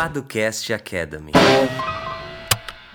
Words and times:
Paducast 0.00 0.72
Academy. 0.72 1.30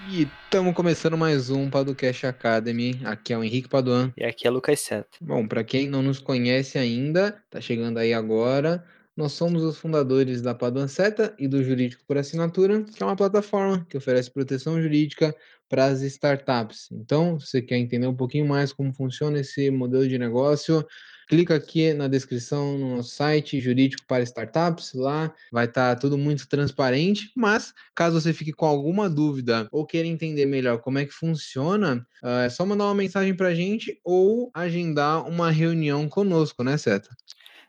E 0.10 0.24
estamos 0.24 0.74
começando 0.74 1.16
mais 1.16 1.52
um 1.52 1.70
Paducast 1.70 2.26
Academy. 2.26 3.00
Aqui 3.06 3.32
é 3.32 3.38
o 3.38 3.44
Henrique 3.44 3.70
Paduan. 3.70 4.12
E 4.18 4.24
aqui 4.24 4.48
é 4.48 4.50
Lucas 4.50 4.80
Seta. 4.80 5.16
Bom, 5.22 5.48
para 5.48 5.64
quem 5.64 5.88
não 5.88 6.02
nos 6.02 6.20
conhece 6.20 6.80
ainda, 6.80 7.40
tá 7.52 7.62
chegando 7.62 8.00
aí 8.00 8.12
agora. 8.12 8.84
Nós 9.16 9.34
somos 9.34 9.64
os 9.64 9.78
fundadores 9.78 10.42
da 10.42 10.56
Paduan 10.56 10.88
Seta 10.88 11.32
e 11.38 11.48
do 11.48 11.64
Jurídico 11.64 12.04
por 12.08 12.18
Assinatura, 12.18 12.82
que 12.82 13.04
é 13.04 13.06
uma 13.06 13.16
plataforma 13.16 13.86
que 13.88 13.98
oferece 13.98 14.32
proteção 14.32 14.82
jurídica 14.82 15.36
para 15.70 15.86
as 15.86 16.02
startups. 16.02 16.90
Então, 16.92 17.40
se 17.40 17.46
você 17.46 17.62
quer 17.62 17.78
entender 17.78 18.08
um 18.08 18.16
pouquinho 18.16 18.48
mais 18.48 18.74
como 18.74 18.92
funciona 18.92 19.40
esse 19.40 19.70
modelo 19.70 20.08
de 20.08 20.18
negócio, 20.18 20.84
clica 21.28 21.56
aqui 21.56 21.94
na 21.94 22.08
descrição 22.08 22.78
no 22.78 22.98
nosso 22.98 23.10
site 23.16 23.60
Jurídico 23.60 24.04
para 24.08 24.24
Startups. 24.24 24.94
Lá 24.94 25.34
vai 25.52 25.66
estar 25.66 25.96
tá 25.96 26.02
tudo 26.02 26.18
muito 26.18 26.48
transparente. 26.48 27.32
Mas, 27.36 27.74
caso 27.94 28.20
você 28.20 28.34
fique 28.34 28.54
com 28.54 28.66
alguma 28.66 29.10
dúvida 29.10 29.68
ou 29.72 29.86
queira 29.86 30.08
entender 30.08 30.46
melhor 30.46 30.80
como 30.80 31.00
é 31.00 31.06
que 31.06 31.14
funciona, 31.14 32.06
é 32.44 32.50
só 32.50 32.66
mandar 32.66 32.86
uma 32.86 32.96
mensagem 32.96 33.36
para 33.36 33.50
a 33.50 33.56
gente 33.56 34.00
ou 34.04 34.52
agendar 34.54 35.28
uma 35.28 35.52
reunião 35.52 36.08
conosco, 36.10 36.64
né, 36.64 36.78
Seta? 36.78 37.10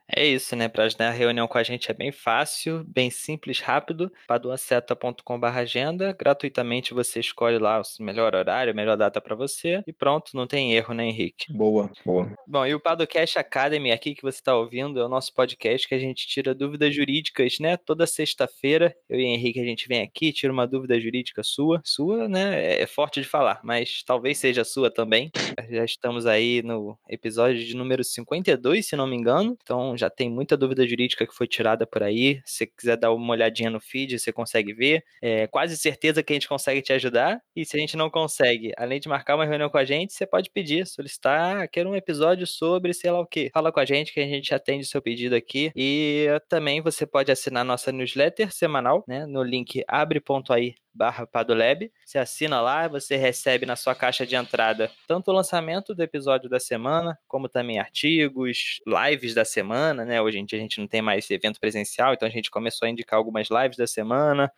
É 0.09 0.25
isso, 0.25 0.55
né? 0.55 0.69
Para 0.69 0.85
agendar 0.85 1.13
a 1.13 1.17
reunião 1.17 1.49
com 1.49 1.59
a 1.59 1.63
gente 1.63 1.91
é 1.91 1.95
bem 1.95 2.13
fácil, 2.13 2.85
bem 2.87 3.11
simples, 3.11 3.61
rápido. 3.61 4.11
paduaceta.com.br 4.29 5.47
agenda. 5.47 6.17
Gratuitamente 6.19 6.95
você 6.95 7.21
escolhe 7.21 7.59
lá 7.59 7.81
o 7.81 8.03
melhor 8.03 8.35
horário, 8.35 8.73
a 8.73 8.77
melhor 8.77 8.97
data 8.97 9.21
para 9.21 9.35
você. 9.35 9.83
E 9.87 9.93
pronto, 9.93 10.31
não 10.35 10.47
tem 10.47 10.75
erro, 10.75 10.95
né, 10.95 11.07
Henrique? 11.07 11.53
Boa, 11.53 11.91
boa. 12.05 12.33
Bom, 12.47 12.65
e 12.65 12.75
o 12.75 12.81
Padocast 12.81 13.39
Academy 13.39 13.91
aqui 13.91 14.15
que 14.15 14.23
você 14.23 14.39
está 14.39 14.57
ouvindo 14.57 15.01
é 15.01 15.05
o 15.05 15.09
nosso 15.09 15.35
podcast 15.35 15.89
que 15.89 15.95
a 15.95 15.99
gente 15.99 16.27
tira 16.27 16.55
dúvidas 16.55 16.95
jurídicas, 16.95 17.59
né? 17.59 17.77
Toda 17.77 18.07
sexta-feira, 18.07 18.95
eu 19.09 19.19
e 19.19 19.25
Henrique, 19.25 19.61
a 19.61 19.65
gente 19.65 19.89
vem 19.89 20.03
aqui, 20.03 20.33
tira 20.33 20.53
uma 20.53 20.67
dúvida 20.67 21.01
jurídica 21.01 21.43
sua. 21.43 21.81
Sua, 21.85 22.29
né? 22.29 22.81
É 22.81 22.87
forte 22.87 23.21
de 23.21 23.27
falar, 23.27 23.61
mas 23.65 24.03
talvez 24.05 24.39
seja 24.39 24.65
sua 24.65 24.91
também. 24.91 25.31
Já 25.69 25.85
estamos 25.85 26.27
aí 26.27 26.63
no 26.63 26.97
episódio 27.09 27.65
de 27.65 27.75
número 27.75 28.05
52, 28.05 28.87
se 28.87 28.95
não 28.95 29.07
me 29.07 29.17
engano. 29.17 29.57
Então, 29.63 29.96
já 29.97 30.11
tem 30.11 30.31
muita 30.31 30.57
dúvida 30.57 30.87
jurídica 30.87 31.27
que 31.27 31.35
foi 31.35 31.47
tirada 31.47 31.87
por 31.87 32.03
aí. 32.03 32.41
Se 32.45 32.67
quiser 32.67 32.97
dar 32.97 33.13
uma 33.13 33.33
olhadinha 33.33 33.71
no 33.71 33.81
feed, 33.81 34.19
você 34.19 34.33
consegue 34.33 34.73
ver. 34.73 35.05
É 35.21 35.47
quase 35.47 35.77
certeza 35.77 36.23
que 36.23 36.33
a 36.33 36.37
gente 36.37 36.49
consegue 36.49 36.83
te 36.83 36.93
ajudar. 36.93 37.41
E 37.55 37.65
se 37.65 37.77
a 37.77 37.81
gente 37.81 37.97
não 37.97 38.11
consegue, 38.11 38.73
além 38.77 39.01
de 39.01 39.09
marcar 39.09 39.37
uma 39.37 39.45
reunião 39.45 39.69
com 39.71 39.79
a 39.79 39.85
gente, 39.85 40.13
você 40.13 40.27
pode 40.27 40.51
pedir, 40.51 40.87
solicitar, 40.87 41.69
quero 41.69 41.91
um 41.91 41.97
episódio 41.97 42.47
sobre 42.47 42.93
sei 42.95 43.11
lá 43.11 43.21
o 43.21 43.27
que. 43.27 43.51
Fala 43.53 43.73
com 43.73 43.81
a 43.81 43.85
gente 43.85 44.13
que 44.13 44.21
a 44.21 44.27
gente 44.27 44.55
atende 44.55 44.85
o 44.85 44.89
seu 44.89 45.03
pedido 45.03 45.35
aqui. 45.35 45.71
E 45.75 46.27
também 46.49 46.81
você 46.81 47.07
pode 47.07 47.31
assinar 47.31 47.65
nossa 47.65 47.93
newsletter 47.93 48.53
semanal, 48.53 49.05
né? 49.07 49.27
No 49.27 49.43
link 49.43 49.83
abre.ai 49.89 50.86
barra 50.97 51.27
Padolab. 51.27 51.91
Você 52.05 52.19
assina 52.19 52.61
lá, 52.61 52.89
você 52.89 53.17
recebe 53.17 53.67
na 53.67 53.77
sua 53.77 53.95
caixa 53.95 54.27
de 54.27 54.35
entrada 54.35 54.91
tanto 55.07 55.31
o 55.31 55.35
lançamento 55.35 55.95
do 55.95 56.03
episódio 56.03 56.49
da 56.49 56.59
semana, 56.59 57.19
como 57.29 57.49
também 57.49 57.79
artigos, 57.79 58.81
lives 58.87 59.35
da 59.35 59.45
semana, 59.45 60.05
né? 60.05 60.21
Hoje 60.21 60.39
em 60.39 60.45
dia 60.45 60.59
a 60.59 60.63
gente 60.63 60.81
não 60.81 60.89
tem 60.89 61.03
mais 61.03 61.31
evento 61.31 61.61
presencial, 61.61 62.15
então 62.15 62.27
a 62.27 62.31
gente 62.31 62.51
começou 62.51 62.87
a 62.87 62.91
indicar 62.91 63.19
algumas 63.19 63.49
lives 63.51 63.77
da 63.77 63.87
semana. 63.87 64.51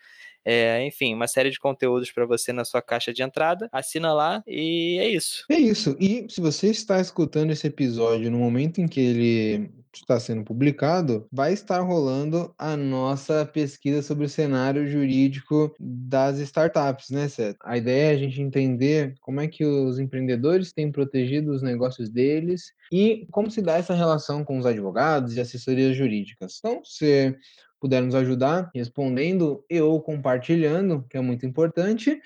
É, 0.45 0.83
enfim, 0.87 1.15
uma 1.15 1.27
série 1.27 1.51
de 1.51 1.59
conteúdos 1.59 2.11
para 2.11 2.25
você 2.25 2.53
na 2.53 2.65
sua 2.65 2.81
caixa 2.81 3.13
de 3.13 3.23
entrada. 3.23 3.69
Assina 3.73 4.15
lá 4.15 4.43
e 4.47 4.99
é 4.99 5.09
isso. 5.09 5.45
É 5.51 5.59
isso. 5.59 5.97
E 6.01 6.27
se 6.31 6.41
você 6.41 6.71
está 6.71 7.01
escutando 7.01 7.51
esse 7.51 7.67
episódio 7.67 8.31
no 8.31 8.39
momento 8.39 8.81
em 8.81 8.87
que 8.87 9.01
ele 9.01 9.71
está 10.01 10.19
sendo 10.19 10.45
publicado, 10.45 11.27
vai 11.33 11.53
estar 11.53 11.81
rolando 11.81 12.55
a 12.59 12.77
nossa 12.77 13.45
pesquisa 13.47 14.03
sobre 14.03 14.27
o 14.27 14.29
cenário 14.29 14.87
jurídico 14.87 15.75
das 15.79 16.39
startups, 16.39 17.11
né, 17.11 17.29
Seth? 17.29 17.57
A 17.63 17.77
ideia 17.77 18.13
é 18.13 18.15
a 18.15 18.19
gente 18.19 18.41
entender 18.41 19.15
como 19.21 19.41
é 19.41 19.49
que 19.49 19.65
os 19.65 19.99
empreendedores 19.99 20.73
têm 20.73 20.91
protegido 20.91 21.53
os 21.53 21.63
negócios 21.63 22.09
deles 22.09 22.73
e 22.93 23.27
como 23.31 23.51
se 23.51 23.61
dá 23.61 23.77
essa 23.77 23.95
relação 23.95 24.45
com 24.45 24.59
os 24.59 24.67
advogados 24.67 25.37
e 25.37 25.41
assessorias 25.41 25.97
jurídicas. 25.97 26.59
Então, 26.59 26.81
se 26.85 27.37
puder 27.81 28.03
nos 28.03 28.15
ajudar 28.15 28.71
respondendo 28.75 29.65
e 29.69 29.81
ou 29.81 30.01
compartilhando, 30.01 31.05
que 31.09 31.17
é 31.17 31.21
muito 31.21 31.47
importante. 31.47 32.21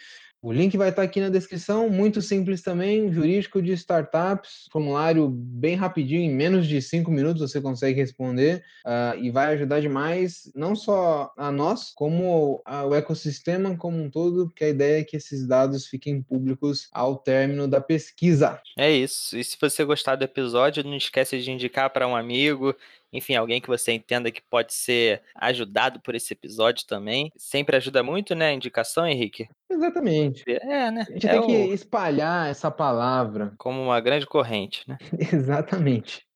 O 0.45 0.53
link 0.53 0.77
vai 0.77 0.89
estar 0.89 1.03
aqui 1.03 1.21
na 1.21 1.29
descrição, 1.29 1.89
muito 1.89 2.21
simples 2.21 2.63
também, 2.63 3.13
jurídico 3.13 3.63
de 3.63 3.71
startups, 3.75 4.67
formulário 4.73 5.29
bem 5.29 5.77
rapidinho, 5.77 6.21
em 6.21 6.35
menos 6.35 6.67
de 6.67 6.83
cinco 6.83 7.13
minutos 7.13 7.49
você 7.49 7.61
consegue 7.61 8.01
responder 8.01 8.61
uh, 8.85 9.17
e 9.23 9.31
vai 9.31 9.55
ajudar 9.55 9.81
demais, 9.81 10.51
não 10.53 10.75
só 10.75 11.33
a 11.37 11.53
nós, 11.53 11.93
como 11.95 12.61
o 12.67 12.93
ecossistema 12.93 13.77
como 13.77 14.03
um 14.03 14.11
todo, 14.11 14.49
porque 14.49 14.65
a 14.65 14.69
ideia 14.71 15.01
é 15.01 15.05
que 15.05 15.17
esses 15.17 15.47
dados 15.47 15.87
fiquem 15.87 16.21
públicos 16.21 16.89
ao 16.91 17.19
término 17.19 17.69
da 17.69 17.81
pesquisa. 17.81 18.61
É 18.77 18.91
isso, 18.91 19.39
e 19.39 19.45
se 19.45 19.57
você 19.61 19.85
gostar 19.85 20.17
do 20.17 20.25
episódio, 20.25 20.83
não 20.83 20.97
esquece 20.97 21.41
de 21.41 21.53
indicar 21.53 21.89
para 21.91 22.09
um 22.09 22.17
amigo, 22.17 22.75
enfim, 23.13 23.35
alguém 23.35 23.61
que 23.61 23.69
você 23.69 23.93
entenda 23.93 24.31
que 24.31 24.41
pode 24.41 24.73
ser 24.73 25.23
ajudado 25.35 26.01
por 26.01 26.15
esse 26.15 26.33
episódio 26.33 26.87
também. 26.87 27.31
Sempre 27.37 27.77
ajuda 27.77 28.03
muito, 28.03 28.35
né? 28.35 28.49
A 28.49 28.53
indicação, 28.53 29.07
Henrique? 29.07 29.49
Exatamente. 29.71 30.45
É, 30.47 30.91
né? 30.91 31.07
A 31.09 31.13
gente 31.13 31.29
é 31.29 31.31
tem 31.31 31.41
o... 31.41 31.47
que 31.47 31.53
espalhar 31.75 32.49
essa 32.49 32.71
palavra. 32.71 33.53
Como 33.59 33.83
uma 33.83 34.01
grande 34.01 34.27
corrente, 34.27 34.89
né? 34.89 34.97
Exatamente. 35.33 36.27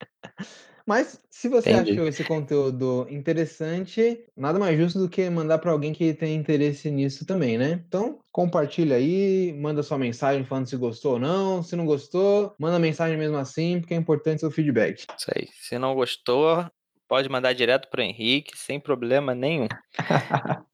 Mas 0.87 1.21
se 1.31 1.49
você 1.49 1.71
Entendi. 1.71 1.93
achou 1.93 2.07
esse 2.07 2.25
conteúdo 2.25 3.07
interessante, 3.11 4.25
nada 4.37 4.59
mais 4.59 4.79
justo 4.79 5.01
do 5.01 5.09
que 5.09 5.29
mandar 5.29 5.59
para 5.59 5.73
alguém 5.73 5.93
que 5.93 6.15
tem 6.15 6.37
interesse 6.37 6.91
nisso 6.91 7.27
também, 7.27 7.59
né? 7.59 7.85
Então, 7.89 8.21
compartilha 8.31 8.97
aí, 8.97 9.53
manda 9.55 9.83
sua 9.83 9.99
mensagem 9.99 10.45
falando 10.45 10.69
se 10.69 10.77
gostou 10.77 11.15
ou 11.15 11.19
não. 11.19 11.63
Se 11.63 11.75
não 11.75 11.85
gostou, 11.87 12.55
manda 12.59 12.79
mensagem 12.79 13.19
mesmo 13.19 13.37
assim, 13.37 13.81
porque 13.81 13.95
é 13.95 13.97
importante 13.97 14.41
seu 14.41 14.51
feedback. 14.51 15.05
Isso 15.19 15.31
aí. 15.35 15.49
Se 15.53 15.79
não 15.79 15.95
gostou, 15.95 16.71
pode 17.09 17.29
mandar 17.29 17.53
direto 17.53 17.89
pro 17.89 18.03
Henrique, 18.03 18.57
sem 18.57 18.79
problema 18.81 19.35
nenhum. 19.35 19.69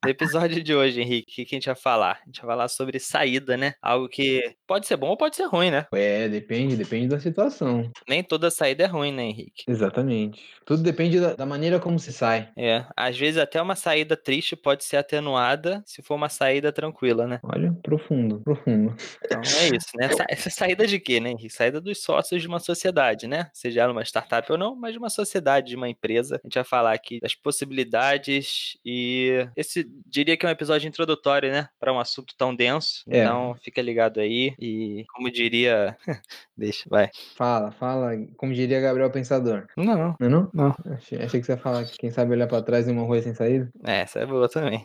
no 0.04 0.10
episódio 0.10 0.62
de 0.62 0.74
hoje, 0.74 1.00
Henrique, 1.00 1.42
o 1.42 1.46
que 1.46 1.54
a 1.54 1.56
gente 1.56 1.66
vai 1.66 1.74
falar? 1.74 2.20
A 2.22 2.26
gente 2.26 2.40
vai 2.40 2.50
falar 2.50 2.68
sobre 2.68 2.98
saída, 2.98 3.56
né? 3.56 3.74
Algo 3.80 4.08
que 4.08 4.42
pode 4.66 4.86
ser 4.86 4.96
bom 4.96 5.08
ou 5.08 5.16
pode 5.16 5.36
ser 5.36 5.44
ruim, 5.44 5.70
né? 5.70 5.86
É, 5.92 6.28
depende, 6.28 6.76
depende 6.76 7.08
da 7.08 7.20
situação. 7.20 7.90
Nem 8.08 8.22
toda 8.22 8.50
saída 8.50 8.84
é 8.84 8.86
ruim, 8.86 9.12
né, 9.12 9.24
Henrique? 9.24 9.64
Exatamente. 9.68 10.42
Tudo 10.64 10.82
depende 10.82 11.20
da, 11.20 11.34
da 11.34 11.46
maneira 11.46 11.78
como 11.78 11.98
se 11.98 12.12
sai. 12.12 12.48
É, 12.56 12.84
às 12.96 13.16
vezes 13.18 13.38
até 13.38 13.60
uma 13.60 13.76
saída 13.76 14.16
triste 14.16 14.56
pode 14.56 14.84
ser 14.84 14.96
atenuada 14.96 15.82
se 15.86 16.02
for 16.02 16.14
uma 16.14 16.28
saída 16.28 16.72
tranquila, 16.72 17.26
né? 17.26 17.40
Olha, 17.42 17.72
profundo, 17.82 18.40
profundo. 18.40 18.94
Então 19.24 19.40
é 19.40 19.76
isso, 19.76 19.88
né? 19.96 20.08
Essa 20.28 20.50
saída 20.50 20.86
de 20.86 20.98
quê, 20.98 21.20
né, 21.20 21.30
Henrique? 21.30 21.50
Saída 21.50 21.80
dos 21.80 22.02
sócios 22.02 22.40
de 22.40 22.48
uma 22.48 22.58
sociedade, 22.58 23.26
né? 23.26 23.50
Seja 23.52 23.82
ela 23.82 23.92
uma 23.92 24.02
startup 24.02 24.50
ou 24.50 24.58
não, 24.58 24.74
mas 24.74 24.92
de 24.92 24.98
uma 24.98 25.10
sociedade, 25.10 25.68
de 25.68 25.76
uma 25.76 25.88
empresa 25.88 26.21
a 26.30 26.40
gente 26.44 26.54
vai 26.54 26.64
falar 26.64 26.92
aqui 26.92 27.18
das 27.20 27.34
possibilidades 27.34 28.76
e 28.84 29.46
esse 29.56 29.88
diria 30.06 30.36
que 30.36 30.46
é 30.46 30.48
um 30.48 30.52
episódio 30.52 30.86
introdutório, 30.86 31.50
né, 31.50 31.68
para 31.80 31.92
um 31.92 31.98
assunto 31.98 32.34
tão 32.36 32.54
denso. 32.54 33.02
É. 33.08 33.22
Então, 33.22 33.56
fica 33.62 33.80
ligado 33.82 34.20
aí 34.20 34.54
e 34.58 35.04
como 35.12 35.30
diria, 35.30 35.96
deixa, 36.56 36.84
vai. 36.88 37.10
Fala, 37.36 37.72
fala, 37.72 38.10
como 38.36 38.52
diria 38.52 38.80
Gabriel 38.80 39.10
Pensador. 39.10 39.66
Não, 39.76 39.96
não. 39.96 40.16
Não, 40.20 40.28
não? 40.28 40.50
não. 40.52 40.76
Achei, 40.94 41.18
achei, 41.18 41.40
que 41.40 41.46
você 41.46 41.52
ia 41.52 41.58
falar 41.58 41.84
que 41.84 41.96
quem 41.96 42.10
sabe 42.10 42.32
olhar 42.32 42.46
para 42.46 42.62
trás 42.62 42.86
em 42.86 42.92
uma 42.92 43.02
rua 43.02 43.20
sem 43.22 43.34
saída. 43.34 43.70
É, 43.84 44.00
essa 44.00 44.20
é 44.20 44.26
boa 44.26 44.48
também. 44.48 44.84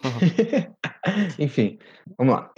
Enfim, 1.38 1.78
vamos 2.18 2.36
lá. 2.36 2.52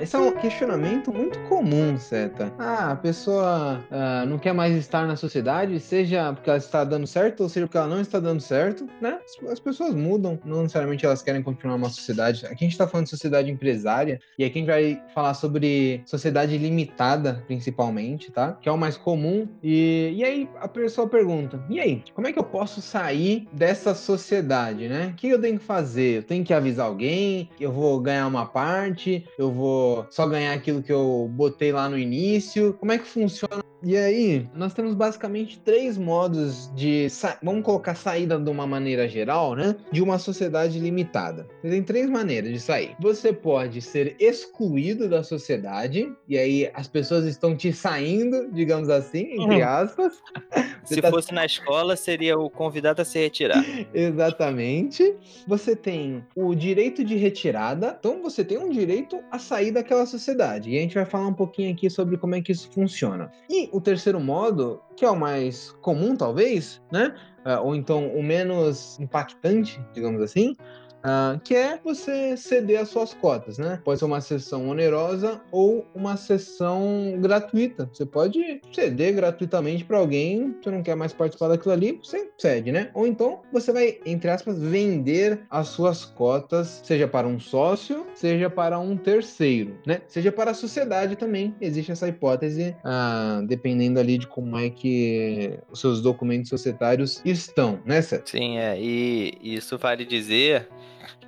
Esse 0.00 0.16
é 0.16 0.18
um 0.18 0.32
questionamento 0.32 1.12
muito 1.12 1.38
comum, 1.40 1.98
Seta. 1.98 2.52
Ah, 2.58 2.92
a 2.92 2.96
pessoa 2.96 3.84
ah, 3.90 4.24
não 4.26 4.38
quer 4.38 4.54
mais 4.54 4.74
estar 4.74 5.06
na 5.06 5.14
sociedade, 5.14 5.78
seja 5.78 6.32
porque 6.32 6.48
ela 6.48 6.58
está 6.58 6.84
dando 6.84 7.06
certo 7.06 7.42
ou 7.42 7.48
seja 7.48 7.66
porque 7.66 7.76
ela 7.76 7.86
não 7.86 8.00
está 8.00 8.18
dando 8.18 8.40
certo, 8.40 8.88
né? 9.00 9.18
As 9.50 9.60
pessoas 9.60 9.94
mudam, 9.94 10.38
não 10.44 10.62
necessariamente 10.62 11.04
elas 11.04 11.20
querem 11.20 11.42
continuar 11.42 11.74
uma 11.74 11.90
sociedade. 11.90 12.46
Aqui 12.46 12.54
a 12.54 12.64
gente 12.64 12.72
está 12.72 12.88
falando 12.88 13.04
de 13.04 13.10
sociedade 13.10 13.50
empresária 13.50 14.20
e 14.38 14.44
aqui 14.44 14.58
a 14.58 14.60
gente 14.60 14.70
vai 14.70 15.02
falar 15.14 15.34
sobre 15.34 16.02
sociedade 16.06 16.56
limitada, 16.56 17.44
principalmente, 17.46 18.32
tá? 18.32 18.52
Que 18.52 18.70
é 18.70 18.72
o 18.72 18.78
mais 18.78 18.96
comum. 18.96 19.46
E, 19.62 20.14
e 20.16 20.24
aí 20.24 20.48
a 20.60 20.68
pessoa 20.68 21.08
pergunta: 21.08 21.62
e 21.68 21.78
aí, 21.78 22.02
como 22.14 22.26
é 22.26 22.32
que 22.32 22.38
eu 22.38 22.44
posso 22.44 22.80
sair 22.80 23.46
dessa 23.52 23.94
sociedade, 23.94 24.88
né? 24.88 25.10
O 25.12 25.16
que 25.16 25.28
eu 25.28 25.40
tenho 25.40 25.58
que 25.58 25.64
fazer? 25.64 26.18
Eu 26.18 26.22
tenho 26.22 26.42
que 26.42 26.54
avisar 26.54 26.86
alguém? 26.86 27.50
Eu 27.60 27.70
vou 27.70 28.00
ganhar 28.00 28.26
uma 28.26 28.46
parte? 28.46 29.26
Eu 29.38 29.52
vou 29.52 29.89
vou 29.90 30.06
só 30.10 30.26
ganhar 30.26 30.52
aquilo 30.52 30.82
que 30.82 30.92
eu 30.92 31.28
botei 31.32 31.72
lá 31.72 31.88
no 31.88 31.98
início? 31.98 32.74
Como 32.74 32.92
é 32.92 32.98
que 32.98 33.06
funciona? 33.06 33.62
E 33.82 33.96
aí, 33.96 34.46
nós 34.54 34.74
temos 34.74 34.94
basicamente 34.94 35.58
três 35.58 35.96
modos 35.96 36.70
de, 36.74 37.08
vamos 37.42 37.64
colocar 37.64 37.94
saída 37.94 38.38
de 38.38 38.50
uma 38.50 38.66
maneira 38.66 39.08
geral, 39.08 39.54
né? 39.54 39.74
De 39.90 40.02
uma 40.02 40.18
sociedade 40.18 40.78
limitada. 40.78 41.48
Você 41.62 41.70
tem 41.70 41.82
três 41.82 42.08
maneiras 42.08 42.52
de 42.52 42.60
sair. 42.60 42.94
Você 43.00 43.32
pode 43.32 43.80
ser 43.80 44.16
excluído 44.20 45.08
da 45.08 45.22
sociedade, 45.22 46.12
e 46.28 46.36
aí 46.36 46.70
as 46.74 46.88
pessoas 46.88 47.24
estão 47.24 47.56
te 47.56 47.72
saindo, 47.72 48.50
digamos 48.52 48.90
assim, 48.90 49.32
entre 49.32 49.62
uhum. 49.62 49.68
aspas. 49.68 50.12
Se 50.84 51.00
tá... 51.00 51.10
fosse 51.10 51.32
na 51.32 51.46
escola, 51.46 51.96
seria 51.96 52.38
o 52.38 52.50
convidado 52.50 53.00
a 53.00 53.04
se 53.04 53.18
retirar. 53.18 53.64
Exatamente. 53.94 55.14
Você 55.46 55.76
tem 55.76 56.24
o 56.34 56.54
direito 56.54 57.04
de 57.04 57.16
retirada, 57.16 57.96
então 57.98 58.22
você 58.22 58.44
tem 58.44 58.58
um 58.58 58.70
direito 58.70 59.20
a 59.30 59.38
sair 59.38 59.70
daquela 59.80 60.06
sociedade. 60.06 60.70
E 60.70 60.78
a 60.78 60.80
gente 60.80 60.94
vai 60.94 61.04
falar 61.04 61.26
um 61.26 61.34
pouquinho 61.34 61.72
aqui 61.72 61.90
sobre 61.90 62.16
como 62.16 62.34
é 62.34 62.40
que 62.40 62.52
isso 62.52 62.70
funciona. 62.70 63.30
E 63.48 63.68
o 63.72 63.80
terceiro 63.80 64.20
modo, 64.20 64.80
que 64.96 65.04
é 65.04 65.10
o 65.10 65.18
mais 65.18 65.72
comum, 65.80 66.16
talvez, 66.16 66.80
né? 66.92 67.14
Uh, 67.44 67.64
ou 67.64 67.74
então 67.74 68.08
o 68.08 68.22
menos 68.22 68.98
impactante, 69.00 69.80
digamos 69.94 70.20
assim, 70.20 70.54
Uh, 71.00 71.40
que 71.40 71.54
é 71.54 71.78
você 71.82 72.36
ceder 72.36 72.80
as 72.80 72.88
suas 72.88 73.14
cotas, 73.14 73.58
né? 73.58 73.80
Pode 73.84 73.98
ser 73.98 74.04
uma 74.04 74.20
sessão 74.20 74.68
onerosa 74.68 75.40
ou 75.50 75.86
uma 75.94 76.16
sessão 76.16 77.16
gratuita. 77.18 77.88
Você 77.92 78.04
pode 78.04 78.60
ceder 78.72 79.14
gratuitamente 79.14 79.84
para 79.84 79.98
alguém 79.98 80.52
que 80.60 80.70
não 80.70 80.82
quer 80.82 80.94
mais 80.94 81.12
participar 81.12 81.48
daquilo 81.48 81.72
ali, 81.72 81.98
você 82.02 82.30
cede, 82.36 82.70
né? 82.70 82.90
Ou 82.94 83.06
então 83.06 83.40
você 83.52 83.72
vai, 83.72 83.98
entre 84.04 84.30
aspas, 84.30 84.58
vender 84.58 85.40
as 85.50 85.68
suas 85.68 86.04
cotas, 86.04 86.82
seja 86.84 87.08
para 87.08 87.26
um 87.26 87.40
sócio, 87.40 88.06
seja 88.14 88.50
para 88.50 88.78
um 88.78 88.96
terceiro, 88.96 89.78
né? 89.86 90.02
Seja 90.06 90.30
para 90.30 90.50
a 90.50 90.54
sociedade 90.54 91.16
também. 91.16 91.54
Existe 91.60 91.92
essa 91.92 92.08
hipótese, 92.08 92.76
uh, 92.84 93.46
dependendo 93.46 93.98
ali 93.98 94.18
de 94.18 94.26
como 94.26 94.58
é 94.58 94.68
que 94.68 95.58
os 95.70 95.80
seus 95.80 96.02
documentos 96.02 96.50
societários 96.50 97.22
estão, 97.24 97.80
né, 97.86 98.02
Seth? 98.02 98.28
Sim, 98.28 98.58
é. 98.58 98.78
E 98.78 99.38
isso 99.42 99.78
vale 99.78 100.04
dizer 100.04 100.68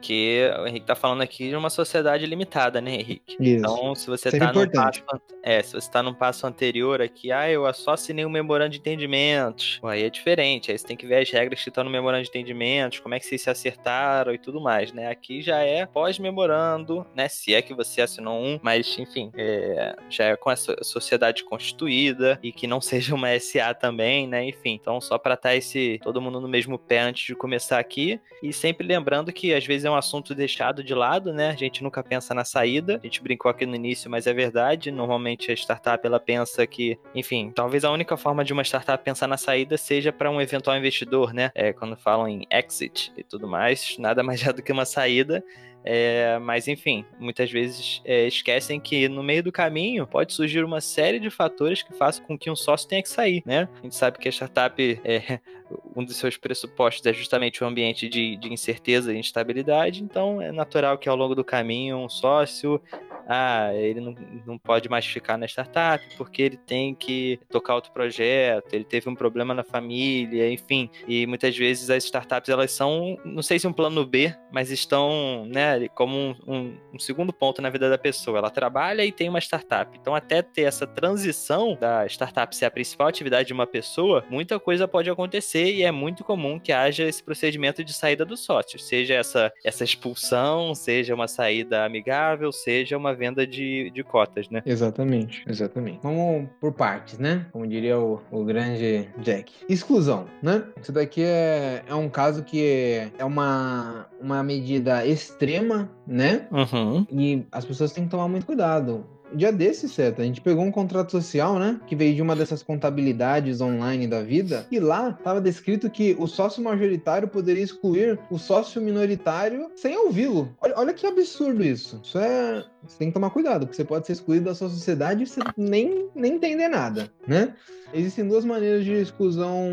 porque 0.02 0.50
o 0.58 0.66
Henrique 0.66 0.84
tá 0.84 0.96
falando 0.96 1.22
aqui 1.22 1.48
de 1.48 1.54
uma 1.54 1.70
sociedade 1.70 2.26
limitada, 2.26 2.80
né, 2.80 2.94
Henrique? 2.94 3.36
Isso. 3.38 3.58
Então, 3.58 3.94
se 3.94 4.08
você 4.08 4.32
Seria 4.32 4.48
tá 4.48 4.52
num 4.52 4.68
passo, 4.68 5.04
é, 5.44 5.62
se 5.62 5.74
você 5.74 5.88
tá 5.88 6.02
num 6.02 6.12
passo 6.12 6.44
anterior 6.44 7.00
aqui, 7.00 7.30
ah, 7.30 7.48
eu 7.48 7.72
só 7.72 7.92
assinei 7.92 8.26
um 8.26 8.28
memorando 8.28 8.70
de 8.70 8.78
entendimentos. 8.78 9.78
Aí 9.84 10.02
é 10.02 10.10
diferente, 10.10 10.72
aí 10.72 10.78
você 10.78 10.84
tem 10.84 10.96
que 10.96 11.06
ver 11.06 11.22
as 11.22 11.30
regras 11.30 11.62
que 11.62 11.68
estão 11.68 11.84
no 11.84 11.90
memorando 11.90 12.24
de 12.24 12.30
entendimentos, 12.30 12.98
como 12.98 13.14
é 13.14 13.20
que 13.20 13.26
vocês 13.26 13.42
se 13.42 13.48
acertaram 13.48 14.34
e 14.34 14.38
tudo 14.38 14.60
mais, 14.60 14.92
né? 14.92 15.08
Aqui 15.08 15.40
já 15.40 15.60
é 15.60 15.86
pós-memorando, 15.86 17.06
né? 17.14 17.28
Se 17.28 17.54
é 17.54 17.62
que 17.62 17.72
você 17.72 18.02
assinou 18.02 18.42
um, 18.42 18.58
mas 18.60 18.98
enfim, 18.98 19.30
é, 19.36 19.94
já 20.10 20.24
é 20.24 20.36
com 20.36 20.50
a 20.50 20.56
sociedade 20.56 21.44
constituída 21.44 22.40
e 22.42 22.50
que 22.50 22.66
não 22.66 22.80
seja 22.82 23.14
uma 23.14 23.38
SA 23.38 23.72
também, 23.72 24.26
né? 24.26 24.44
Enfim, 24.44 24.72
então 24.72 25.00
só 25.00 25.16
para 25.16 25.34
estar 25.34 25.50
tá 25.50 25.54
esse 25.54 26.00
todo 26.02 26.20
mundo 26.20 26.40
no 26.40 26.48
mesmo 26.48 26.76
pé 26.76 27.02
antes 27.02 27.24
de 27.24 27.36
começar 27.36 27.78
aqui 27.78 28.20
e 28.42 28.52
sempre 28.52 28.84
lembrando 28.84 29.32
que 29.32 29.54
às 29.54 29.64
vezes 29.64 29.84
é 29.84 29.91
um 29.92 29.96
assunto 29.96 30.34
deixado 30.34 30.82
de 30.82 30.94
lado, 30.94 31.32
né? 31.32 31.50
A 31.50 31.56
gente 31.56 31.82
nunca 31.82 32.02
pensa 32.02 32.34
na 32.34 32.44
saída. 32.44 32.98
A 33.02 33.06
gente 33.06 33.22
brincou 33.22 33.50
aqui 33.50 33.66
no 33.66 33.74
início, 33.74 34.10
mas 34.10 34.26
é 34.26 34.32
verdade. 34.32 34.90
Normalmente 34.90 35.50
a 35.50 35.54
startup 35.54 36.04
ela 36.06 36.18
pensa 36.18 36.66
que, 36.66 36.98
enfim, 37.14 37.52
talvez 37.54 37.84
a 37.84 37.90
única 37.90 38.16
forma 38.16 38.44
de 38.44 38.52
uma 38.52 38.62
startup 38.62 39.02
pensar 39.02 39.26
na 39.26 39.36
saída 39.36 39.76
seja 39.76 40.12
para 40.12 40.30
um 40.30 40.40
eventual 40.40 40.76
investidor, 40.76 41.32
né? 41.32 41.50
É, 41.54 41.72
quando 41.72 41.96
falam 41.96 42.28
em 42.28 42.46
exit 42.50 43.12
e 43.16 43.22
tudo 43.22 43.46
mais, 43.46 43.96
nada 43.98 44.22
mais 44.22 44.42
é 44.46 44.52
do 44.52 44.62
que 44.62 44.72
uma 44.72 44.84
saída. 44.84 45.44
É, 45.84 46.38
mas 46.38 46.68
enfim, 46.68 47.04
muitas 47.18 47.50
vezes 47.50 48.00
é, 48.04 48.26
esquecem 48.26 48.80
que 48.80 49.08
no 49.08 49.22
meio 49.22 49.42
do 49.42 49.50
caminho 49.50 50.06
pode 50.06 50.32
surgir 50.32 50.64
uma 50.64 50.80
série 50.80 51.18
de 51.18 51.30
fatores 51.30 51.82
que 51.82 51.92
façam 51.92 52.24
com 52.24 52.38
que 52.38 52.50
um 52.50 52.56
sócio 52.56 52.88
tenha 52.88 53.02
que 53.02 53.08
sair, 53.08 53.42
né? 53.44 53.68
A 53.80 53.82
gente 53.82 53.94
sabe 53.94 54.18
que 54.18 54.28
a 54.28 54.32
startup, 54.32 55.00
é, 55.04 55.40
um 55.96 56.04
dos 56.04 56.16
seus 56.16 56.36
pressupostos 56.36 57.04
é 57.06 57.12
justamente 57.12 57.62
o 57.62 57.66
ambiente 57.66 58.08
de, 58.08 58.36
de 58.36 58.52
incerteza 58.52 59.12
e 59.12 59.18
instabilidade, 59.18 60.02
então 60.02 60.40
é 60.40 60.52
natural 60.52 60.96
que 60.98 61.08
ao 61.08 61.16
longo 61.16 61.34
do 61.34 61.44
caminho 61.44 61.98
um 61.98 62.08
sócio 62.08 62.80
ah, 63.28 63.70
ele 63.74 64.00
não, 64.00 64.14
não 64.46 64.58
pode 64.58 64.88
mais 64.88 65.06
ficar 65.06 65.36
na 65.36 65.46
startup 65.46 66.04
porque 66.16 66.42
ele 66.42 66.56
tem 66.56 66.94
que 66.94 67.38
tocar 67.50 67.74
outro 67.74 67.92
projeto, 67.92 68.72
ele 68.72 68.84
teve 68.84 69.08
um 69.08 69.14
problema 69.14 69.54
na 69.54 69.64
família, 69.64 70.50
enfim. 70.50 70.90
E 71.06 71.26
muitas 71.26 71.56
vezes 71.56 71.90
as 71.90 72.04
startups 72.04 72.48
elas 72.48 72.72
são, 72.72 73.18
não 73.24 73.42
sei 73.42 73.58
se 73.58 73.66
um 73.66 73.72
plano 73.72 74.04
B, 74.04 74.34
mas 74.50 74.70
estão, 74.70 75.46
né, 75.46 75.88
como 75.88 76.16
um, 76.16 76.36
um, 76.46 76.76
um 76.94 76.98
segundo 76.98 77.32
ponto 77.32 77.62
na 77.62 77.70
vida 77.70 77.88
da 77.88 77.98
pessoa. 77.98 78.38
Ela 78.38 78.50
trabalha 78.50 79.04
e 79.04 79.12
tem 79.12 79.28
uma 79.28 79.38
startup. 79.38 79.96
Então, 79.98 80.14
até 80.14 80.42
ter 80.42 80.62
essa 80.62 80.86
transição 80.86 81.76
da 81.80 82.06
startup 82.06 82.54
ser 82.54 82.66
a 82.66 82.70
principal 82.70 83.08
atividade 83.08 83.48
de 83.48 83.52
uma 83.52 83.66
pessoa, 83.66 84.24
muita 84.28 84.58
coisa 84.58 84.86
pode 84.86 85.10
acontecer 85.10 85.72
e 85.72 85.82
é 85.82 85.90
muito 85.90 86.24
comum 86.24 86.58
que 86.58 86.72
haja 86.72 87.04
esse 87.04 87.22
procedimento 87.22 87.84
de 87.84 87.92
saída 87.92 88.24
dos 88.24 88.40
sócios, 88.40 88.86
seja 88.86 89.14
essa, 89.14 89.52
essa 89.64 89.84
expulsão, 89.84 90.74
seja 90.74 91.14
uma 91.14 91.28
saída 91.28 91.84
amigável, 91.84 92.52
seja 92.52 92.96
uma 92.96 93.11
venda 93.12 93.46
de, 93.46 93.90
de 93.90 94.02
cotas, 94.02 94.48
né? 94.48 94.62
Exatamente, 94.64 95.44
exatamente. 95.46 96.00
Vamos 96.02 96.48
por 96.60 96.72
partes, 96.72 97.18
né? 97.18 97.46
Como 97.52 97.66
diria 97.66 97.98
o, 97.98 98.20
o 98.30 98.44
grande 98.44 99.08
Jack. 99.18 99.52
Exclusão, 99.68 100.26
né? 100.42 100.64
Isso 100.80 100.92
daqui 100.92 101.22
é, 101.22 101.82
é 101.86 101.94
um 101.94 102.08
caso 102.08 102.42
que 102.42 103.10
é 103.18 103.24
uma, 103.24 104.06
uma 104.20 104.42
medida 104.42 105.06
extrema, 105.06 105.90
né? 106.06 106.46
Uhum. 106.50 107.06
E 107.10 107.44
as 107.50 107.64
pessoas 107.64 107.92
têm 107.92 108.04
que 108.04 108.10
tomar 108.10 108.28
muito 108.28 108.46
cuidado 108.46 109.04
dia 109.34 109.52
desse, 109.52 109.88
certo? 109.88 110.20
A 110.20 110.24
gente 110.24 110.40
pegou 110.40 110.64
um 110.64 110.70
contrato 110.70 111.10
social, 111.10 111.58
né? 111.58 111.80
Que 111.86 111.96
veio 111.96 112.14
de 112.14 112.22
uma 112.22 112.36
dessas 112.36 112.62
contabilidades 112.62 113.60
online 113.60 114.06
da 114.06 114.22
vida. 114.22 114.66
E 114.70 114.78
lá 114.78 115.10
estava 115.10 115.40
descrito 115.40 115.90
que 115.90 116.16
o 116.18 116.26
sócio 116.26 116.62
majoritário 116.62 117.28
poderia 117.28 117.62
excluir 117.62 118.18
o 118.30 118.38
sócio 118.38 118.80
minoritário 118.80 119.70
sem 119.74 119.96
ouvi-lo. 119.96 120.54
Olha, 120.60 120.74
olha 120.76 120.94
que 120.94 121.06
absurdo 121.06 121.64
isso. 121.64 122.00
Isso 122.02 122.18
é. 122.18 122.64
Você 122.86 122.98
tem 122.98 123.08
que 123.08 123.14
tomar 123.14 123.30
cuidado, 123.30 123.66
porque 123.66 123.76
você 123.76 123.84
pode 123.84 124.06
ser 124.06 124.14
excluído 124.14 124.46
da 124.46 124.54
sua 124.54 124.68
sociedade 124.68 125.22
e 125.22 125.26
você 125.26 125.40
nem, 125.56 126.08
nem 126.14 126.34
entender 126.34 126.68
nada, 126.68 127.10
né? 127.26 127.54
Existem 127.94 128.26
duas 128.26 128.44
maneiras 128.44 128.84
de 128.84 128.92
exclusão 128.92 129.68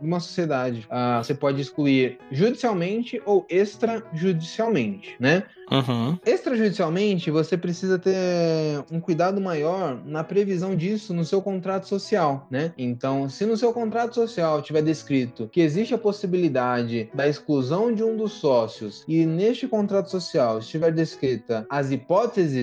de 0.00 0.06
uma 0.06 0.20
sociedade. 0.20 0.86
Uh, 0.90 1.22
você 1.22 1.34
pode 1.34 1.60
excluir 1.60 2.18
judicialmente 2.30 3.20
ou 3.26 3.44
extrajudicialmente, 3.48 5.16
né? 5.18 5.42
Uhum. 5.70 6.18
Extrajudicialmente, 6.24 7.30
você 7.30 7.56
precisa 7.56 7.98
ter 7.98 8.84
um 8.92 9.00
cuidado 9.00 9.40
maior 9.40 10.00
na 10.04 10.22
previsão 10.22 10.76
disso 10.76 11.12
no 11.14 11.24
seu 11.24 11.40
contrato 11.42 11.88
social, 11.88 12.46
né? 12.50 12.72
Então, 12.78 13.28
se 13.28 13.44
no 13.44 13.56
seu 13.56 13.72
contrato 13.72 14.14
social 14.14 14.62
tiver 14.62 14.82
descrito 14.82 15.48
que 15.48 15.60
existe 15.60 15.94
a 15.94 15.98
possibilidade 15.98 17.10
da 17.14 17.26
exclusão 17.26 17.92
de 17.92 18.04
um 18.04 18.16
dos 18.16 18.32
sócios 18.32 19.04
e 19.08 19.24
neste 19.26 19.66
contrato 19.66 20.10
social 20.10 20.58
estiver 20.58 20.92
descrita 20.92 21.66
as 21.68 21.90
hipóteses 21.90 22.53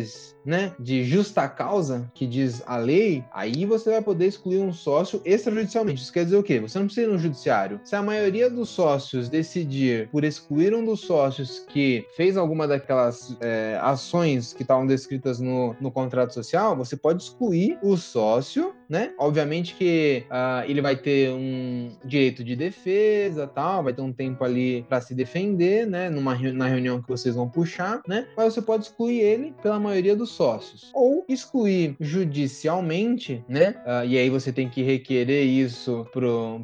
né, 0.46 0.74
de 0.80 1.04
justa 1.04 1.48
causa, 1.48 2.10
que 2.14 2.26
diz 2.26 2.64
a 2.66 2.78
lei, 2.78 3.24
aí 3.32 3.66
você 3.66 3.92
vai 3.92 4.02
poder 4.02 4.28
excluir 4.28 4.60
um 4.60 4.74
sócio 4.74 5.22
extrajudicialmente. 5.24 6.02
Isso 6.02 6.12
quer 6.12 6.24
dizer 6.24 6.38
o 6.38 6.44
quê? 6.44 6.60
Você 6.60 6.80
não 6.80 6.86
precisa 6.86 7.08
ir 7.08 7.12
no 7.12 7.20
judiciário. 7.20 7.80
Se 7.84 7.96
a 7.96 8.02
maioria 8.02 8.50
dos 8.50 8.70
sócios 8.70 9.30
decidir 9.30 10.10
por 10.10 10.24
excluir 10.24 10.74
um 10.74 10.84
dos 10.84 11.02
sócios 11.02 11.60
que 11.70 12.06
fez 12.16 12.38
alguma 12.38 12.68
daquelas 12.68 13.36
é, 13.40 13.78
ações 13.82 14.54
que 14.54 14.64
estavam 14.64 14.88
descritas 14.88 15.40
no, 15.40 15.76
no 15.80 15.92
contrato 15.92 16.34
social, 16.34 16.76
você 16.76 16.98
pode 16.98 17.24
excluir 17.24 17.78
o 17.84 17.96
sócio 17.98 18.74
né? 18.92 19.14
Obviamente 19.18 19.74
que 19.74 20.26
uh, 20.30 20.70
ele 20.70 20.82
vai 20.82 20.98
ter 20.98 21.32
um 21.32 21.92
direito 22.04 22.44
de 22.44 22.58
defesa, 22.58 23.48
tal, 23.48 23.86
vai 23.86 23.94
ter 23.94 24.02
um 24.02 24.12
tempo 24.12 24.44
ali 24.44 24.86
para 24.90 25.00
se 25.00 25.16
defender, 25.16 25.88
né? 25.88 26.10
Numa 26.10 26.38
na 26.52 26.68
reunião 26.68 27.02
que 27.02 27.08
vocês 27.08 27.34
vão 27.36 27.48
puxar, 27.48 28.02
né? 28.06 28.28
Mas 28.36 28.54
você 28.54 28.62
pode 28.62 28.84
excluir 28.84 29.22
ele 29.22 29.56
pela 29.64 29.80
maioria 29.80 30.14
dos 30.14 30.32
sócios 30.32 30.92
ou 30.94 31.24
excluir 31.30 31.96
judicialmente, 32.02 33.42
né? 33.48 33.76
Uh, 33.86 34.06
e 34.06 34.18
aí 34.18 34.30
você 34.30 34.52
tem 34.52 34.68
que 34.68 34.84
requerer 34.84 35.46
isso 35.46 36.06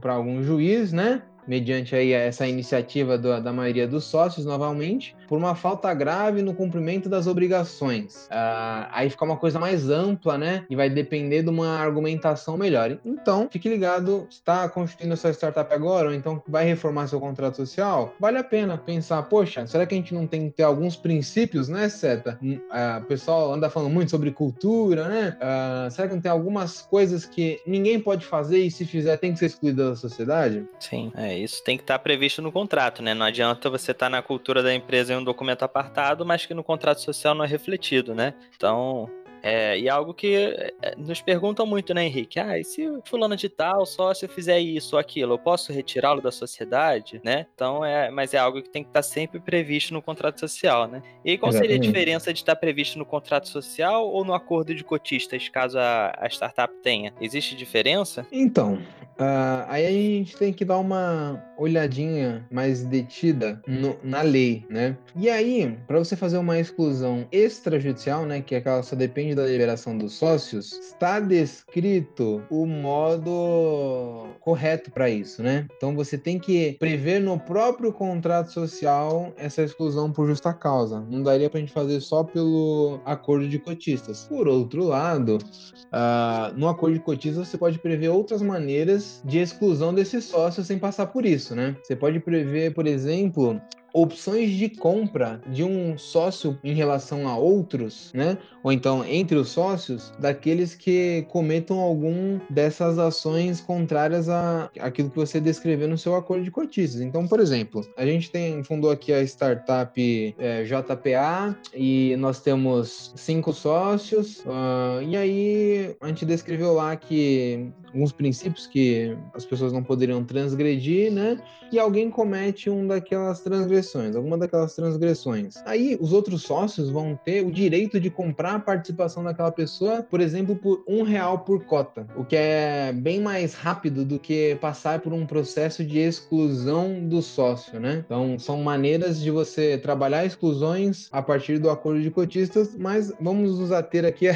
para 0.02 0.12
algum 0.12 0.44
juiz, 0.44 0.92
né? 0.92 1.22
mediante 1.48 1.96
aí 1.96 2.12
essa 2.12 2.46
iniciativa 2.46 3.18
do, 3.18 3.42
da 3.42 3.54
maioria 3.54 3.88
dos 3.88 4.04
sócios, 4.04 4.46
novamente, 4.46 5.16
por 5.28 5.38
uma 5.38 5.56
falta 5.56 5.94
grave 5.94 6.42
no 6.42 6.54
cumprimento 6.54 7.10
das 7.10 7.28
obrigações. 7.28 8.28
Uh, 8.28 8.88
aí 8.92 9.10
fica 9.10 9.26
uma 9.26 9.38
coisa 9.38 9.60
mais 9.60 9.90
ampla, 9.90 10.38
né? 10.38 10.66
E 10.70 10.76
vai 10.76 10.90
depender 10.90 11.44
de 11.44 11.50
uma 11.50 11.78
argumentação 11.78 12.58
melhor. 12.58 12.98
Então, 13.06 13.48
fique 13.52 13.70
ligado, 13.70 14.28
está 14.30 14.68
constituindo 14.70 15.16
sua 15.18 15.32
startup 15.32 15.74
agora, 15.74 16.10
ou 16.10 16.14
então 16.14 16.42
vai 16.48 16.66
reformar 16.66 17.08
seu 17.08 17.20
contrato 17.20 17.58
social, 17.58 18.14
vale 18.20 18.38
a 18.38 18.44
pena 18.44 18.78
pensar, 18.78 19.22
poxa, 19.24 19.66
será 19.68 19.86
que 19.86 19.94
a 19.94 19.98
gente 19.98 20.14
não 20.14 20.26
tem 20.26 20.50
que 20.50 20.58
ter 20.58 20.64
alguns 20.64 20.96
princípios, 20.96 21.68
né, 21.68 21.90
Seta? 21.90 22.40
Uh, 22.42 23.02
o 23.02 23.06
pessoal 23.06 23.54
anda 23.54 23.70
falando 23.70 23.92
muito 23.92 24.12
sobre 24.12 24.32
cultura, 24.32 25.08
né? 25.08 25.38
Uh, 25.38 25.92
será 25.92 26.08
que 26.08 26.14
não 26.14 26.22
tem 26.22 26.32
algumas 26.32 26.82
coisas 26.82 27.26
que 27.26 27.60
ninguém 27.66 28.00
pode 28.00 28.26
fazer 28.26 28.60
e 28.60 28.72
se 28.72 28.86
fizer 28.86 29.18
tem 29.18 29.34
que 29.34 29.40
ser 29.40 29.48
excluído 29.48 29.90
da 29.90 29.96
sociedade? 29.96 30.66
Sim, 30.80 31.12
é 31.16 31.38
isso 31.38 31.64
tem 31.64 31.78
que 31.78 31.84
estar 31.84 32.00
previsto 32.00 32.42
no 32.42 32.52
contrato, 32.52 33.02
né? 33.02 33.14
Não 33.14 33.26
adianta 33.26 33.70
você 33.70 33.92
estar 33.92 34.10
na 34.10 34.22
cultura 34.22 34.64
da 34.64 34.74
empresa 34.74 35.14
em 35.14 35.17
um 35.18 35.24
documento 35.24 35.64
apartado, 35.64 36.26
mas 36.26 36.46
que 36.46 36.54
no 36.54 36.64
contrato 36.64 37.02
social 37.02 37.36
não 37.36 37.46
é 37.46 37.48
refletido, 37.48 38.14
né? 38.14 38.34
Então, 38.56 39.10
é, 39.42 39.80
e 39.80 39.88
é 39.88 39.90
algo 39.90 40.14
que 40.14 40.36
é, 40.82 40.96
nos 40.98 41.22
perguntam 41.22 41.66
muito, 41.66 41.94
né, 41.94 42.06
Henrique? 42.06 42.40
Ah, 42.40 42.58
e 42.58 42.64
se 42.64 42.86
fulano 43.06 43.36
de 43.36 43.50
tal 43.50 43.86
sócio 43.86 44.28
fizer 44.28 44.60
isso 44.60 44.96
ou 44.96 45.00
aquilo, 45.00 45.34
eu 45.34 45.40
posso 45.40 45.72
retirá-lo 45.72 46.22
da 46.22 46.32
sociedade, 46.32 47.22
né? 47.24 47.46
Então, 47.54 47.84
é, 47.86 48.10
mas 48.10 48.34
é 48.34 48.38
algo 48.38 48.62
que 48.62 48.70
tem 48.70 48.84
que 48.84 48.90
estar 48.90 49.04
sempre 49.04 49.40
previsto 49.40 49.94
no 49.94 50.02
contrato 50.02 50.40
social, 50.40 50.88
né? 50.88 51.02
E 51.24 51.38
qual 51.38 51.52
seria 51.52 51.76
a 51.76 51.80
diferença 51.80 52.34
de 52.34 52.40
estar 52.40 52.56
previsto 52.56 52.98
no 52.98 53.06
contrato 53.06 53.48
social 53.48 54.08
ou 54.08 54.26
no 54.26 54.34
acordo 54.34 54.74
de 54.74 54.84
cotistas, 54.84 55.48
caso 55.50 55.78
a, 55.80 56.14
a 56.18 56.28
startup 56.28 56.74
tenha? 56.82 57.14
Existe 57.22 57.56
diferença? 57.56 58.26
Então, 58.32 58.80
uh, 59.20 59.66
aí 59.68 59.86
a 59.86 59.92
gente 59.92 60.38
tem 60.38 60.54
que 60.54 60.66
dar 60.66 60.78
uma 60.78 61.44
olhadinha 61.58 62.46
mais 62.52 62.84
detida 62.84 63.62
no, 63.68 63.98
na 64.04 64.22
lei, 64.22 64.66
né? 64.70 64.98
E 65.16 65.30
aí, 65.30 65.78
para 65.88 66.00
você 66.00 66.16
fazer 66.16 66.38
uma 66.38 66.60
exclusão 66.60 67.28
extrajudicial, 67.32 68.26
né, 68.26 68.42
que 68.42 68.56
é 68.56 68.60
aquela 68.60 68.84
só 68.84 68.96
depende 68.96 69.36
da 69.36 69.46
liberação 69.46 69.98
dos 69.98 70.14
sócios, 70.14 70.72
está 70.74 71.20
descrito 71.20 72.44
o 72.50 72.66
modo 72.66 74.28
correto 74.40 74.92
para 74.92 75.10
isso, 75.10 75.42
né? 75.42 75.68
Então 75.76 75.96
você 75.96 76.18
tem 76.18 76.40
que 76.40 76.74
prever 76.80 77.20
no 77.20 77.40
próprio 77.40 77.92
contrato 77.92 78.52
social 78.52 79.34
essa 79.38 79.64
exclusão 79.64 80.12
por 80.12 80.28
justa 80.28 80.54
causa. 80.54 81.02
Não 81.10 81.24
daria 81.24 81.50
para 81.50 81.58
a 81.58 81.62
gente 81.62 81.74
fazer 81.74 82.00
só 82.02 82.24
pelo 82.24 83.02
acordo 83.06 83.48
de 83.48 83.58
cotistas. 83.58 84.26
Por 84.26 84.48
outro 84.48 84.84
lado, 84.84 85.38
uh, 85.38 86.58
no 86.58 86.68
acordo 86.68 86.94
de 86.94 87.04
cotistas 87.04 87.48
você 87.48 87.58
pode 87.58 87.80
prever 87.80 88.10
outras 88.10 88.42
maneiras 88.42 89.07
de 89.24 89.40
exclusão 89.40 89.94
desses 89.94 90.26
sócios 90.26 90.68
sem 90.68 90.78
passar 90.80 91.08
por 91.08 91.26
isso, 91.26 91.56
né? 91.56 91.76
Você 91.84 91.96
pode 91.96 92.20
prever, 92.20 92.74
por 92.74 92.88
exemplo, 92.88 93.62
opções 93.98 94.52
de 94.52 94.70
compra 94.70 95.42
de 95.48 95.64
um 95.64 95.98
sócio 95.98 96.58
em 96.64 96.74
relação 96.74 97.28
a 97.28 97.36
outros, 97.36 98.12
né? 98.14 98.38
Ou 98.64 98.72
então 98.72 99.04
entre 99.04 99.36
os 99.36 99.50
sócios, 99.50 100.14
daqueles 100.20 100.76
que 100.76 101.26
cometam 101.30 101.80
algum 101.80 102.40
dessas 102.48 103.00
ações 103.00 103.60
contrárias 103.60 104.30
a 104.30 104.70
aquilo 104.80 105.10
que 105.10 105.16
você 105.16 105.40
descreveu 105.40 105.88
no 105.88 105.98
seu 105.98 106.16
acordo 106.16 106.44
de 106.44 106.52
cotistas. 106.52 107.02
Então, 107.02 107.28
por 107.28 107.40
exemplo, 107.40 107.82
a 107.98 108.06
gente 108.06 108.30
tem 108.30 108.64
fundou 108.64 108.92
aqui 108.92 109.12
a 109.12 109.24
startup 109.24 110.36
é, 110.38 110.64
JPA 110.64 111.58
e 111.74 112.16
nós 112.18 112.40
temos 112.40 113.12
cinco 113.16 113.52
sócios. 113.52 114.40
Uh, 114.42 115.02
e 115.08 115.18
aí 115.18 115.96
a 116.02 116.08
gente 116.08 116.26
descreveu 116.26 116.74
lá 116.74 116.96
que 116.96 117.72
alguns 117.88 118.12
princípios 118.12 118.68
que 118.68 119.18
as 119.34 119.46
pessoas 119.46 119.74
não 119.74 119.84
poderiam 119.84 120.24
transgredir, 120.24 121.12
né? 121.12 121.42
E 121.72 121.80
alguém 121.80 122.10
comete 122.10 122.70
um 122.70 122.88
daquelas 122.88 123.42
transgressões, 123.88 124.16
alguma 124.16 124.38
daquelas 124.38 124.76
transgressões. 124.76 125.56
Aí 125.66 125.98
os 126.00 126.14
outros 126.14 126.44
sócios 126.44 126.90
vão 126.90 127.20
ter 127.24 127.46
o 127.46 127.52
direito 127.52 128.00
de 128.00 128.10
comprar 128.10 128.56
a 128.56 128.60
participação 128.60 129.24
daquela 129.24 129.52
pessoa, 129.52 130.04
por 130.04 130.20
exemplo, 130.22 130.56
por 130.56 130.84
um 130.88 131.04
real 131.04 131.40
por 131.40 131.64
cota, 131.66 132.06
o 132.16 132.24
que 132.24 132.36
é 132.36 132.92
bem 132.94 133.22
mais 133.22 133.54
rápido 133.54 134.04
do 134.04 134.20
que 134.20 134.56
passar 134.56 135.00
por 135.00 135.14
um 135.14 135.26
processo 135.26 135.84
de 135.84 136.00
exclusão 136.00 137.08
do 137.08 137.22
sócio, 137.22 137.80
né? 137.80 138.04
Então 138.06 138.38
são 138.38 138.62
maneiras 138.62 139.20
de 139.20 139.32
você 139.32 139.78
trabalhar 139.78 140.26
exclusões 140.26 141.08
a 141.12 141.22
partir 141.22 141.60
do 141.60 141.70
acordo 141.70 142.02
de 142.02 142.12
cotistas, 142.12 142.76
mas 142.78 143.14
vamos 143.20 143.60
nos 143.60 143.72
ater 143.72 144.06
aqui 144.06 144.28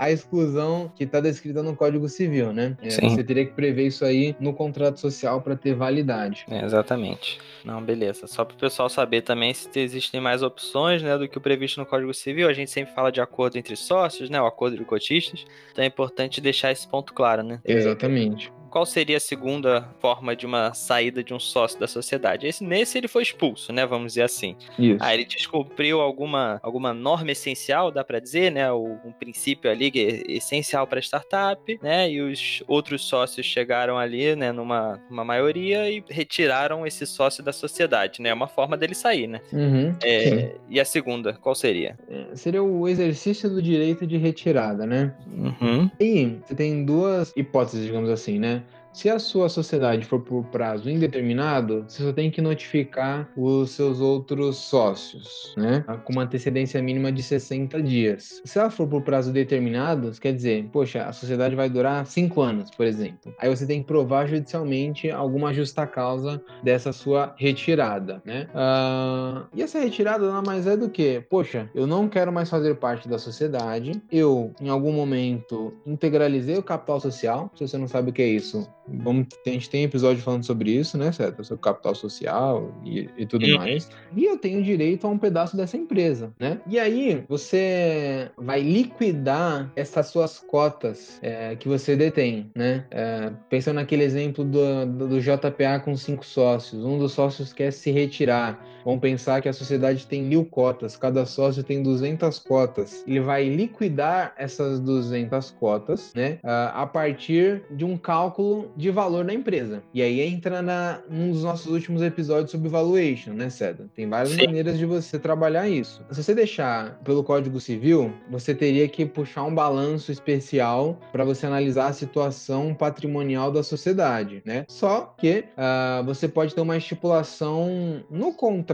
a 0.00 0.10
exclusão 0.10 0.90
que 0.96 1.04
está 1.04 1.20
descrita 1.20 1.62
no 1.62 1.76
Código 1.76 2.08
Civil, 2.08 2.54
né? 2.54 2.74
É, 2.80 2.88
você 2.88 3.22
teria 3.22 3.44
que 3.44 3.52
prever 3.52 3.86
isso 3.86 4.02
aí 4.02 4.34
no 4.40 4.54
contrato 4.54 4.98
social 4.98 5.42
para 5.42 5.54
ter 5.54 5.74
validade. 5.74 6.46
É, 6.48 6.64
exatamente. 6.64 7.38
Não, 7.62 7.82
beleza. 7.82 8.26
Só 8.26 8.42
para 8.42 8.54
o 8.54 8.58
pessoal 8.58 8.88
saber 8.88 9.20
também 9.20 9.52
se 9.52 9.68
existem 9.78 10.18
mais 10.18 10.42
opções 10.42 11.02
né, 11.02 11.18
do 11.18 11.28
que 11.28 11.36
o 11.36 11.40
previsto 11.40 11.78
no 11.78 11.84
Código 11.84 12.14
Civil. 12.14 12.48
A 12.48 12.54
gente 12.54 12.70
sempre 12.70 12.94
fala 12.94 13.12
de 13.12 13.20
acordo 13.20 13.58
entre 13.58 13.76
sócios, 13.76 14.30
né? 14.30 14.40
O 14.40 14.46
acordo 14.46 14.78
de 14.78 14.84
cotistas. 14.86 15.44
Então 15.70 15.84
é 15.84 15.86
importante 15.86 16.40
deixar 16.40 16.72
esse 16.72 16.88
ponto 16.88 17.12
claro, 17.12 17.42
né? 17.42 17.60
Exatamente 17.62 18.50
qual 18.70 18.86
seria 18.86 19.16
a 19.16 19.20
segunda 19.20 19.88
forma 19.98 20.34
de 20.34 20.46
uma 20.46 20.72
saída 20.72 21.22
de 21.22 21.34
um 21.34 21.40
sócio 21.40 21.78
da 21.78 21.86
sociedade? 21.86 22.46
Esse, 22.46 22.64
nesse 22.64 22.96
ele 22.96 23.08
foi 23.08 23.22
expulso, 23.22 23.72
né? 23.72 23.84
Vamos 23.84 24.12
dizer 24.12 24.22
assim. 24.22 24.56
Isso. 24.78 25.02
Aí 25.02 25.18
ele 25.18 25.24
descobriu 25.24 26.00
alguma, 26.00 26.60
alguma 26.62 26.94
norma 26.94 27.32
essencial, 27.32 27.90
dá 27.90 28.04
para 28.04 28.20
dizer, 28.20 28.50
né? 28.52 28.72
Um 28.72 29.12
princípio 29.18 29.70
ali 29.70 29.90
que 29.90 30.00
é 30.00 30.32
essencial 30.32 30.86
para 30.86 31.00
startup, 31.00 31.78
né? 31.82 32.10
E 32.10 32.20
os 32.20 32.62
outros 32.66 33.04
sócios 33.04 33.44
chegaram 33.44 33.98
ali, 33.98 34.36
né? 34.36 34.52
Numa, 34.52 35.00
numa 35.10 35.24
maioria 35.24 35.90
e 35.90 36.02
retiraram 36.08 36.86
esse 36.86 37.06
sócio 37.06 37.42
da 37.42 37.52
sociedade, 37.52 38.22
né? 38.22 38.30
É 38.30 38.34
uma 38.34 38.48
forma 38.48 38.76
dele 38.76 38.94
sair, 38.94 39.26
né? 39.26 39.40
Uhum, 39.52 39.94
é, 40.02 40.54
e 40.68 40.78
a 40.78 40.84
segunda, 40.84 41.34
qual 41.34 41.54
seria? 41.54 41.98
É, 42.08 42.36
seria 42.36 42.62
o 42.62 42.88
exercício 42.88 43.50
do 43.50 43.60
direito 43.60 44.06
de 44.06 44.16
retirada, 44.16 44.86
né? 44.86 45.14
Uhum. 45.26 45.90
E 45.98 46.38
você 46.44 46.54
tem 46.54 46.84
duas 46.84 47.32
hipóteses, 47.36 47.84
digamos 47.84 48.10
assim, 48.10 48.38
né? 48.38 48.59
Se 48.92 49.08
a 49.08 49.18
sua 49.18 49.48
sociedade 49.48 50.04
for 50.04 50.20
por 50.20 50.44
prazo 50.46 50.90
indeterminado, 50.90 51.84
você 51.86 52.02
só 52.02 52.12
tem 52.12 52.30
que 52.30 52.40
notificar 52.40 53.28
os 53.36 53.70
seus 53.70 54.00
outros 54.00 54.56
sócios, 54.56 55.54
né? 55.56 55.84
Com 56.04 56.12
uma 56.12 56.22
antecedência 56.22 56.82
mínima 56.82 57.12
de 57.12 57.22
60 57.22 57.80
dias. 57.82 58.42
Se 58.44 58.58
ela 58.58 58.68
for 58.68 58.88
por 58.88 59.02
prazo 59.02 59.32
determinado, 59.32 60.10
quer 60.20 60.32
dizer, 60.32 60.68
poxa, 60.72 61.04
a 61.04 61.12
sociedade 61.12 61.54
vai 61.54 61.70
durar 61.70 62.04
5 62.04 62.40
anos, 62.40 62.70
por 62.70 62.84
exemplo. 62.84 63.32
Aí 63.38 63.48
você 63.48 63.64
tem 63.66 63.80
que 63.80 63.86
provar 63.86 64.26
judicialmente 64.26 65.10
alguma 65.10 65.54
justa 65.54 65.86
causa 65.86 66.42
dessa 66.62 66.92
sua 66.92 67.34
retirada, 67.38 68.20
né? 68.24 68.48
Uh, 68.50 69.46
e 69.54 69.62
essa 69.62 69.78
retirada 69.78 70.26
nada 70.26 70.42
mais 70.42 70.66
é 70.66 70.76
do 70.76 70.90
que, 70.90 71.20
poxa, 71.30 71.70
eu 71.74 71.86
não 71.86 72.08
quero 72.08 72.32
mais 72.32 72.50
fazer 72.50 72.74
parte 72.74 73.08
da 73.08 73.18
sociedade, 73.18 74.02
eu, 74.10 74.52
em 74.60 74.68
algum 74.68 74.92
momento, 74.92 75.72
integralizei 75.86 76.56
o 76.56 76.62
capital 76.62 77.00
social. 77.00 77.50
Se 77.54 77.66
você 77.66 77.78
não 77.78 77.86
sabe 77.86 78.10
o 78.10 78.12
que 78.12 78.22
é 78.22 78.28
isso, 78.28 78.68
Vamos, 78.88 79.26
a 79.46 79.50
gente 79.50 79.70
tem 79.70 79.84
episódio 79.84 80.22
falando 80.22 80.44
sobre 80.44 80.70
isso, 80.70 80.98
né, 80.98 81.12
certo? 81.12 81.44
Sobre 81.44 81.62
capital 81.62 81.94
social 81.94 82.74
e, 82.84 83.08
e 83.16 83.26
tudo 83.26 83.46
uhum. 83.46 83.58
mais. 83.58 83.88
E 84.16 84.24
eu 84.24 84.36
tenho 84.36 84.62
direito 84.62 85.06
a 85.06 85.10
um 85.10 85.18
pedaço 85.18 85.56
dessa 85.56 85.76
empresa, 85.76 86.32
né? 86.38 86.60
E 86.66 86.78
aí 86.78 87.24
você 87.28 88.30
vai 88.36 88.60
liquidar 88.60 89.70
essas 89.76 90.08
suas 90.08 90.38
cotas 90.38 91.18
é, 91.22 91.54
que 91.56 91.68
você 91.68 91.94
detém, 91.94 92.50
né? 92.54 92.84
É, 92.90 93.30
pensando 93.48 93.76
naquele 93.76 94.02
exemplo 94.02 94.44
do, 94.44 94.86
do, 94.86 95.08
do 95.08 95.20
JPA 95.20 95.80
com 95.84 95.96
cinco 95.96 96.24
sócios. 96.24 96.84
Um 96.84 96.98
dos 96.98 97.12
sócios 97.12 97.52
quer 97.52 97.72
se 97.72 97.90
retirar. 97.90 98.64
Vamos 98.84 99.00
pensar 99.00 99.40
que 99.40 99.48
a 99.48 99.52
sociedade 99.52 100.06
tem 100.06 100.22
mil 100.22 100.44
cotas, 100.44 100.96
cada 100.96 101.26
sócio 101.26 101.62
tem 101.62 101.82
200 101.82 102.38
cotas. 102.38 103.04
Ele 103.06 103.20
vai 103.20 103.48
liquidar 103.48 104.34
essas 104.36 104.80
200 104.80 105.50
cotas, 105.52 106.12
né? 106.14 106.38
A 106.42 106.86
partir 106.86 107.62
de 107.70 107.84
um 107.84 107.96
cálculo 107.96 108.70
de 108.76 108.90
valor 108.90 109.24
da 109.24 109.34
empresa. 109.34 109.82
E 109.92 110.02
aí 110.02 110.20
entra 110.20 110.62
na, 110.62 111.00
num 111.08 111.32
dos 111.32 111.44
nossos 111.44 111.70
últimos 111.70 112.02
episódios 112.02 112.50
sobre 112.50 112.68
valuation, 112.68 113.32
né, 113.32 113.50
Ceda? 113.50 113.88
Tem 113.94 114.08
várias 114.08 114.34
Sim. 114.34 114.46
maneiras 114.46 114.78
de 114.78 114.86
você 114.86 115.18
trabalhar 115.18 115.68
isso. 115.68 116.04
Se 116.10 116.22
você 116.22 116.34
deixar 116.34 116.98
pelo 117.04 117.22
Código 117.22 117.60
Civil, 117.60 118.12
você 118.30 118.54
teria 118.54 118.88
que 118.88 119.04
puxar 119.04 119.44
um 119.44 119.54
balanço 119.54 120.10
especial 120.10 120.98
para 121.12 121.24
você 121.24 121.46
analisar 121.46 121.88
a 121.88 121.92
situação 121.92 122.74
patrimonial 122.74 123.52
da 123.52 123.62
sociedade, 123.62 124.42
né? 124.44 124.64
Só 124.68 125.14
que 125.18 125.44
uh, 125.56 126.04
você 126.04 126.28
pode 126.28 126.54
ter 126.54 126.60
uma 126.60 126.76
estipulação 126.76 128.02
no 128.10 128.32
contrato 128.32 128.69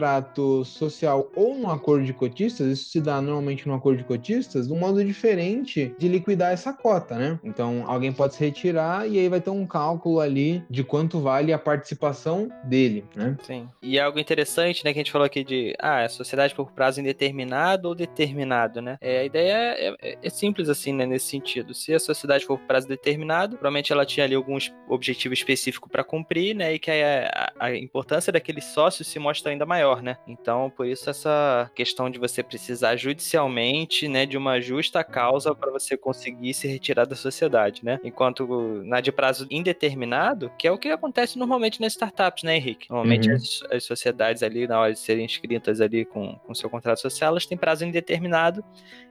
social 0.65 1.31
ou 1.35 1.57
no 1.57 1.71
acordo 1.71 2.05
de 2.05 2.13
cotistas, 2.13 2.67
isso 2.67 2.91
se 2.91 3.01
dá 3.01 3.21
normalmente 3.21 3.67
no 3.67 3.75
acordo 3.75 3.99
de 3.99 4.05
cotistas, 4.05 4.71
um 4.71 4.79
modo 4.79 5.05
diferente 5.05 5.95
de 5.99 6.09
liquidar 6.09 6.53
essa 6.53 6.73
cota, 6.73 7.17
né? 7.17 7.39
Então, 7.45 7.85
alguém 7.87 8.13
pode 8.13 8.35
se 8.35 8.45
retirar 8.45 9.09
e 9.09 9.19
aí 9.19 9.29
vai 9.29 9.41
ter 9.41 9.51
um 9.51 9.67
cálculo 9.67 10.21
ali 10.21 10.63
de 10.69 10.83
quanto 10.83 11.21
vale 11.21 11.53
a 11.53 11.59
participação 11.59 12.51
dele, 12.65 13.05
né? 13.15 13.37
Sim. 13.43 13.69
E 13.83 13.99
algo 13.99 14.19
interessante, 14.19 14.85
né, 14.85 14.93
que 14.93 14.99
a 14.99 15.03
gente 15.03 15.13
falou 15.13 15.27
aqui 15.27 15.45
de, 15.45 15.75
ah, 15.79 16.01
é 16.01 16.09
sociedade 16.09 16.55
por 16.55 16.73
prazo 16.73 17.01
indeterminado 17.01 17.89
ou 17.89 17.95
determinado, 17.95 18.81
né? 18.81 18.99
É, 19.01 19.21
a 19.21 19.25
ideia 19.25 19.53
é, 19.53 19.97
é, 20.03 20.19
é, 20.23 20.31
simples 20.31 20.69
assim, 20.69 20.93
né, 20.93 21.07
nesse 21.07 21.27
sentido. 21.27 21.75
Se 21.75 21.95
a 21.95 21.99
sociedade 21.99 22.45
for 22.45 22.59
por 22.59 22.67
prazo 22.67 22.89
determinado, 22.89 23.57
provavelmente 23.57 23.93
ela 23.93 24.07
tinha 24.07 24.25
ali 24.25 24.35
alguns 24.35 24.73
objetivos 24.89 25.39
específicos 25.39 25.91
para 25.91 26.03
cumprir, 26.03 26.55
né, 26.55 26.75
e 26.75 26.79
que 26.79 26.91
a, 26.91 27.53
a, 27.59 27.67
a 27.67 27.77
importância 27.77 28.33
daquele 28.33 28.61
sócio 28.61 29.05
se 29.05 29.19
mostra 29.19 29.53
ainda 29.53 29.67
maior, 29.67 29.86
né? 30.03 30.17
Então, 30.27 30.71
por 30.71 30.87
isso 30.87 31.09
essa 31.09 31.71
questão 31.75 32.11
de 32.11 32.19
você 32.19 32.43
precisar 32.43 32.97
judicialmente, 32.97 34.09
né, 34.09 34.27
de 34.27 34.37
uma 34.37 34.61
justa 34.61 35.05
causa 35.05 35.55
para 35.55 35.71
você 35.71 35.97
conseguir 35.97 36.55
se 36.55 36.67
retirar 36.67 37.05
da 37.05 37.15
sociedade, 37.15 37.85
né? 37.85 38.01
Enquanto 38.03 38.47
na 38.85 39.01
de 39.01 39.13
prazo 39.13 39.47
indeterminado 39.51 40.51
que 40.59 40.67
é 40.67 40.73
o 40.73 40.79
que 40.79 40.89
acontece 40.89 41.39
normalmente 41.39 41.81
nas 41.81 41.93
startups, 41.93 42.43
né, 42.43 42.57
Henrique? 42.57 42.89
Normalmente 42.91 43.29
Uhum. 43.29 43.37
as, 43.37 43.63
as 43.71 43.85
sociedades 43.85 44.43
ali, 44.43 44.67
na 44.67 44.81
hora 44.81 44.93
de 44.93 44.99
serem 44.99 45.25
inscritas 45.25 45.81
ali 45.81 46.05
com 46.05 46.39
o 46.49 46.55
seu 46.55 46.69
contrato 46.71 47.01
social, 47.01 47.31
elas 47.31 47.47
têm 47.47 47.57
prazo 47.57 47.85
indeterminado 47.85 48.65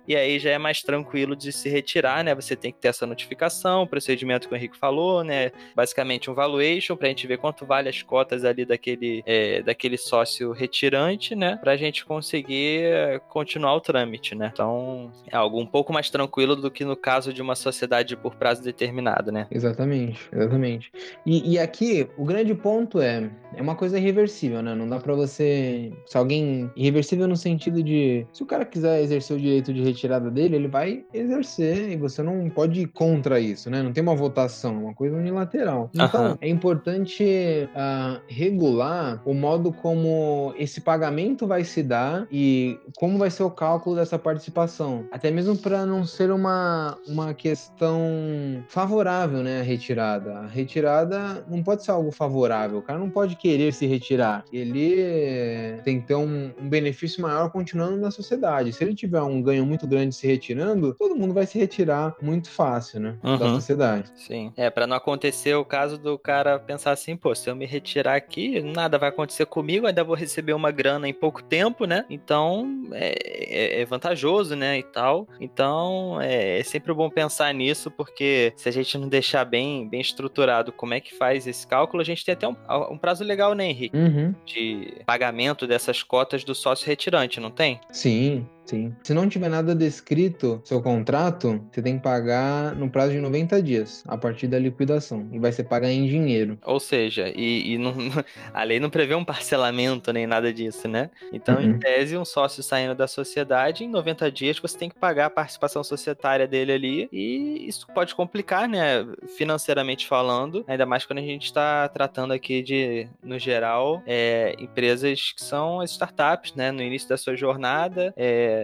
e 0.07 0.15
aí 0.15 0.37
já 0.37 0.51
é 0.51 0.57
mais 0.57 0.83
tranquilo 0.83 1.35
de 1.35 1.51
se 1.51 1.67
retirar, 1.67 2.23
né? 2.23 2.35
Você 2.35 2.55
tem 2.55 2.71
que 2.71 2.79
ter 2.79 2.89
essa 2.89 3.07
notificação, 3.07 3.83
o 3.83 3.87
procedimento 3.87 4.47
que 4.47 4.53
o 4.53 4.57
Henrique 4.57 4.77
falou, 4.77 5.23
né? 5.23 5.51
Basicamente 5.75 6.29
um 6.29 6.33
valuation 6.35 6.95
pra 6.95 7.07
gente 7.07 7.25
ver 7.25 7.37
quanto 7.39 7.65
vale 7.65 7.89
as 7.89 8.03
cotas 8.03 8.45
ali 8.45 8.65
daquele, 8.65 9.23
é, 9.25 9.63
daquele 9.63 9.97
sócio 9.97 10.51
retirante, 10.65 11.35
né? 11.35 11.57
Pra 11.61 11.77
gente 11.77 12.05
conseguir 12.05 13.21
continuar 13.29 13.75
o 13.75 13.81
trâmite, 13.81 14.35
né? 14.35 14.49
Então 14.51 15.11
é 15.31 15.35
algo 15.35 15.59
um 15.59 15.65
pouco 15.65 15.93
mais 15.93 16.09
tranquilo 16.09 16.55
do 16.55 16.71
que 16.71 16.83
no 16.83 16.95
caso 16.95 17.31
de 17.31 17.41
uma 17.41 17.55
sociedade 17.55 18.17
por 18.17 18.35
prazo 18.35 18.63
determinado, 18.63 19.31
né? 19.31 19.47
Exatamente, 19.51 20.27
exatamente. 20.33 20.91
E, 21.25 21.53
e 21.53 21.59
aqui, 21.59 22.07
o 22.17 22.25
grande 22.25 22.53
ponto 22.53 22.99
é, 22.99 23.29
é 23.55 23.61
uma 23.61 23.75
coisa 23.75 23.97
irreversível, 23.97 24.61
né? 24.61 24.73
Não 24.75 24.87
dá 24.87 24.99
pra 24.99 25.13
você. 25.13 25.91
Se 26.05 26.17
alguém. 26.17 26.69
Irreversível 26.75 27.27
no 27.27 27.37
sentido 27.37 27.81
de. 27.83 28.25
Se 28.33 28.43
o 28.43 28.45
cara 28.45 28.65
quiser 28.65 29.01
exercer 29.01 29.37
o 29.37 29.39
direito 29.39 29.73
de 29.73 29.81
retirada 29.81 30.31
dele, 30.31 30.55
ele 30.55 30.67
vai 30.67 31.05
exercer 31.13 31.91
e 31.91 31.95
você 31.95 32.23
não 32.23 32.49
pode 32.49 32.81
ir 32.81 32.87
contra 32.87 33.39
isso, 33.39 33.69
né? 33.69 33.81
Não 33.81 33.93
tem 33.93 34.03
uma 34.03 34.15
votação, 34.15 34.75
é 34.75 34.77
uma 34.77 34.93
coisa 34.93 35.15
unilateral. 35.15 35.89
Então, 35.93 36.25
Aham. 36.25 36.37
é 36.41 36.49
importante 36.49 37.69
ah, 37.75 38.19
regular 38.27 39.21
o 39.25 39.33
modo 39.33 39.71
como 39.71 40.53
esse 40.57 40.81
pagamento 40.81 41.45
vai 41.47 41.63
se 41.63 41.81
dar 41.83 42.27
e 42.31 42.79
como 42.97 43.17
vai 43.17 43.29
ser 43.29 43.43
o 43.43 43.51
cálculo 43.51 43.95
dessa 43.95 44.17
participação. 44.19 45.05
Até 45.11 45.31
mesmo 45.31 45.57
para 45.57 45.85
não 45.85 46.05
ser 46.05 46.31
uma, 46.31 46.97
uma 47.07 47.33
questão 47.33 48.63
favorável, 48.67 49.41
né? 49.43 49.59
A 49.59 49.63
retirada. 49.63 50.33
A 50.39 50.47
retirada 50.47 51.45
não 51.49 51.63
pode 51.63 51.83
ser 51.83 51.91
algo 51.91 52.11
favorável. 52.11 52.79
O 52.79 52.81
cara 52.81 52.99
não 52.99 53.09
pode 53.09 53.35
querer 53.35 53.73
se 53.73 53.85
retirar. 53.85 54.43
Ele 54.51 55.81
tem 55.83 55.99
que 56.01 56.07
ter 56.07 56.15
um, 56.15 56.51
um 56.59 56.69
benefício 56.69 57.21
maior 57.21 57.49
continuando 57.51 57.97
na 57.97 58.11
sociedade. 58.11 58.73
Se 58.73 58.83
ele 58.83 58.95
tiver 58.95 59.21
um 59.21 59.41
ganho 59.41 59.65
muito 59.65 59.87
grande 59.87 60.15
se 60.15 60.27
retirando, 60.27 60.93
todo 60.93 61.15
mundo 61.15 61.33
vai 61.33 61.45
se 61.45 61.57
retirar 61.57 62.15
muito 62.21 62.49
fácil, 62.49 62.99
né? 62.99 63.17
Da 63.23 63.45
Uhum. 63.45 63.55
sociedade. 63.55 64.11
Sim. 64.15 64.51
É, 64.55 64.69
pra 64.69 64.87
não 64.87 64.95
acontecer 64.97 65.55
o 65.55 65.65
caso 65.65 65.97
do 65.97 66.17
cara 66.17 66.57
pensar 66.59 66.91
assim, 66.91 67.15
pô, 67.15 67.33
se 67.35 67.49
eu 67.49 67.55
me 67.55 67.65
retirar 67.65 68.15
aqui, 68.15 68.61
nada 68.61 68.97
vai 68.97 69.09
acontecer 69.09 69.45
comigo, 69.45 69.85
ainda 69.87 70.03
vou 70.03 70.15
receber 70.15 70.44
uma 70.53 70.71
grana 70.71 71.07
em 71.07 71.13
pouco 71.13 71.43
tempo, 71.43 71.85
né? 71.85 72.05
Então, 72.09 72.83
é, 72.93 73.77
é- 73.77 73.81
é 73.81 73.85
vantajoso, 73.85 74.55
né, 74.55 74.77
e 74.79 74.83
tal. 74.83 75.27
Então, 75.39 76.19
é, 76.21 76.59
é 76.59 76.63
sempre 76.63 76.93
bom 76.93 77.09
pensar 77.09 77.53
nisso, 77.53 77.89
porque 77.91 78.53
se 78.55 78.67
a 78.69 78.71
gente 78.71 78.97
não 78.97 79.07
deixar 79.07 79.45
bem, 79.45 79.87
bem 79.87 80.01
estruturado 80.01 80.71
como 80.71 80.93
é 80.93 80.99
que 80.99 81.15
faz 81.15 81.47
esse 81.47 81.65
cálculo, 81.67 82.01
a 82.01 82.05
gente 82.05 82.23
tem 82.25 82.33
até 82.33 82.47
um, 82.47 82.55
um 82.91 82.97
prazo 82.97 83.23
legal, 83.23 83.53
né, 83.53 83.65
Henrique? 83.65 83.95
Uhum. 83.97 84.33
De 84.45 85.01
pagamento 85.05 85.67
dessas 85.67 86.03
cotas 86.03 86.43
do 86.43 86.53
sócio 86.55 86.87
retirante, 86.87 87.39
não 87.39 87.51
tem? 87.51 87.79
Sim, 87.91 88.47
sim. 88.65 88.95
Se 89.03 89.13
não 89.13 89.27
tiver 89.29 89.49
nada 89.49 89.75
descrito 89.75 90.57
no 90.57 90.65
seu 90.65 90.81
contrato, 90.81 91.67
você 91.71 91.81
tem 91.81 91.97
que 91.97 92.03
pagar 92.03 92.75
no 92.75 92.89
prazo 92.89 93.11
de 93.13 93.19
90 93.19 93.61
dias, 93.61 94.03
a 94.07 94.17
partir 94.17 94.47
da 94.47 94.59
liquidação. 94.59 95.29
E 95.31 95.39
vai 95.39 95.51
ser 95.51 95.65
pagar 95.65 95.89
em 95.91 96.05
dinheiro. 96.07 96.57
Ou 96.63 96.79
seja, 96.79 97.29
e, 97.35 97.73
e 97.73 97.77
não- 97.77 97.93
a 98.53 98.63
lei 98.63 98.79
não 98.79 98.89
prevê 98.89 99.13
um 99.13 99.23
parcelamento 99.25 100.11
nem 100.11 100.25
nada 100.25 100.51
disso, 100.51 100.87
né? 100.87 101.11
Então, 101.31 101.61
em 101.61 101.73
Uhum. 101.73 101.77
tese, 101.79 102.17
um 102.17 102.25
sócio 102.25 102.63
saindo 102.63 102.95
da 102.95 103.07
sociedade, 103.07 103.83
em 103.83 103.87
90 103.89 104.31
dias 104.31 104.57
você 104.59 104.75
tem 104.77 104.89
que 104.89 104.95
pagar 104.97 105.27
a 105.27 105.29
participação 105.29 105.83
societária 105.83 106.47
dele 106.47 106.71
ali, 106.71 107.07
e 107.11 107.67
isso 107.67 107.85
pode 107.93 108.15
complicar, 108.15 108.67
né? 108.67 109.05
Financeiramente 109.27 110.07
falando, 110.07 110.63
ainda 110.67 110.85
mais 110.87 111.05
quando 111.05 111.19
a 111.19 111.21
gente 111.21 111.45
está 111.45 111.87
tratando 111.89 112.33
aqui 112.33 112.63
de, 112.63 113.07
no 113.21 113.37
geral, 113.37 114.01
é, 114.07 114.55
empresas 114.57 115.33
que 115.33 115.43
são 115.43 115.81
as 115.81 115.91
startups, 115.91 116.55
né? 116.55 116.71
No 116.71 116.81
início 116.81 117.07
da 117.09 117.17
sua 117.17 117.35
jornada, 117.35 118.11
é, 118.17 118.54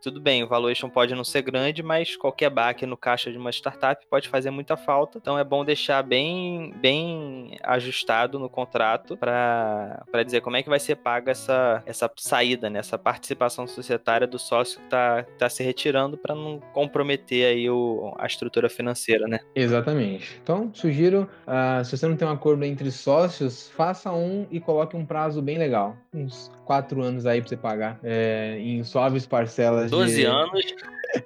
tudo 0.00 0.20
bem, 0.20 0.42
o 0.42 0.48
valuation 0.48 0.88
pode 0.88 1.14
não 1.14 1.24
ser 1.24 1.42
grande, 1.42 1.82
mas 1.82 2.16
qualquer 2.16 2.50
baque 2.50 2.86
no 2.86 2.96
caixa 2.96 3.30
de 3.30 3.38
uma 3.38 3.50
startup 3.50 4.04
pode 4.08 4.28
fazer 4.28 4.50
muita 4.50 4.76
falta. 4.76 5.18
Então 5.18 5.38
é 5.38 5.44
bom 5.44 5.64
deixar 5.64 6.02
bem, 6.02 6.72
bem 6.76 7.56
ajustado 7.62 8.38
no 8.38 8.48
contrato 8.48 9.16
para 9.16 10.22
dizer 10.24 10.40
como 10.40 10.56
é 10.56 10.62
que 10.62 10.68
vai 10.68 10.78
ser 10.78 10.96
paga 10.96 11.32
essa, 11.32 11.82
essa 11.86 12.10
saída, 12.16 12.68
né? 12.68 12.78
essa 12.78 12.98
participação 12.98 13.66
societária 13.66 14.26
do 14.26 14.38
sócio 14.38 14.78
que 14.78 14.84
está 14.84 15.24
tá 15.38 15.48
se 15.48 15.62
retirando 15.62 16.16
para 16.18 16.34
não 16.34 16.60
comprometer 16.72 17.46
aí 17.46 17.70
o, 17.70 18.14
a 18.18 18.26
estrutura 18.26 18.68
financeira, 18.68 19.26
né? 19.26 19.40
Exatamente. 19.54 20.38
Então, 20.42 20.70
sugiro, 20.72 21.28
ah, 21.46 21.82
se 21.84 21.96
você 21.96 22.06
não 22.06 22.16
tem 22.16 22.26
um 22.26 22.32
acordo 22.32 22.64
entre 22.64 22.90
sócios, 22.90 23.68
faça 23.70 24.12
um 24.12 24.46
e 24.50 24.60
coloque 24.60 24.96
um 24.96 25.06
prazo 25.06 25.40
bem 25.40 25.58
legal. 25.58 25.96
Uns 26.12 26.50
quatro 26.64 27.02
anos 27.02 27.26
aí 27.26 27.40
pra 27.40 27.48
você 27.48 27.56
pagar 27.56 27.98
é, 28.02 28.58
em 28.58 28.82
suaves 28.82 29.23
parcelas 29.26 29.90
12 29.90 30.14
de... 30.14 30.26
anos, 30.26 30.74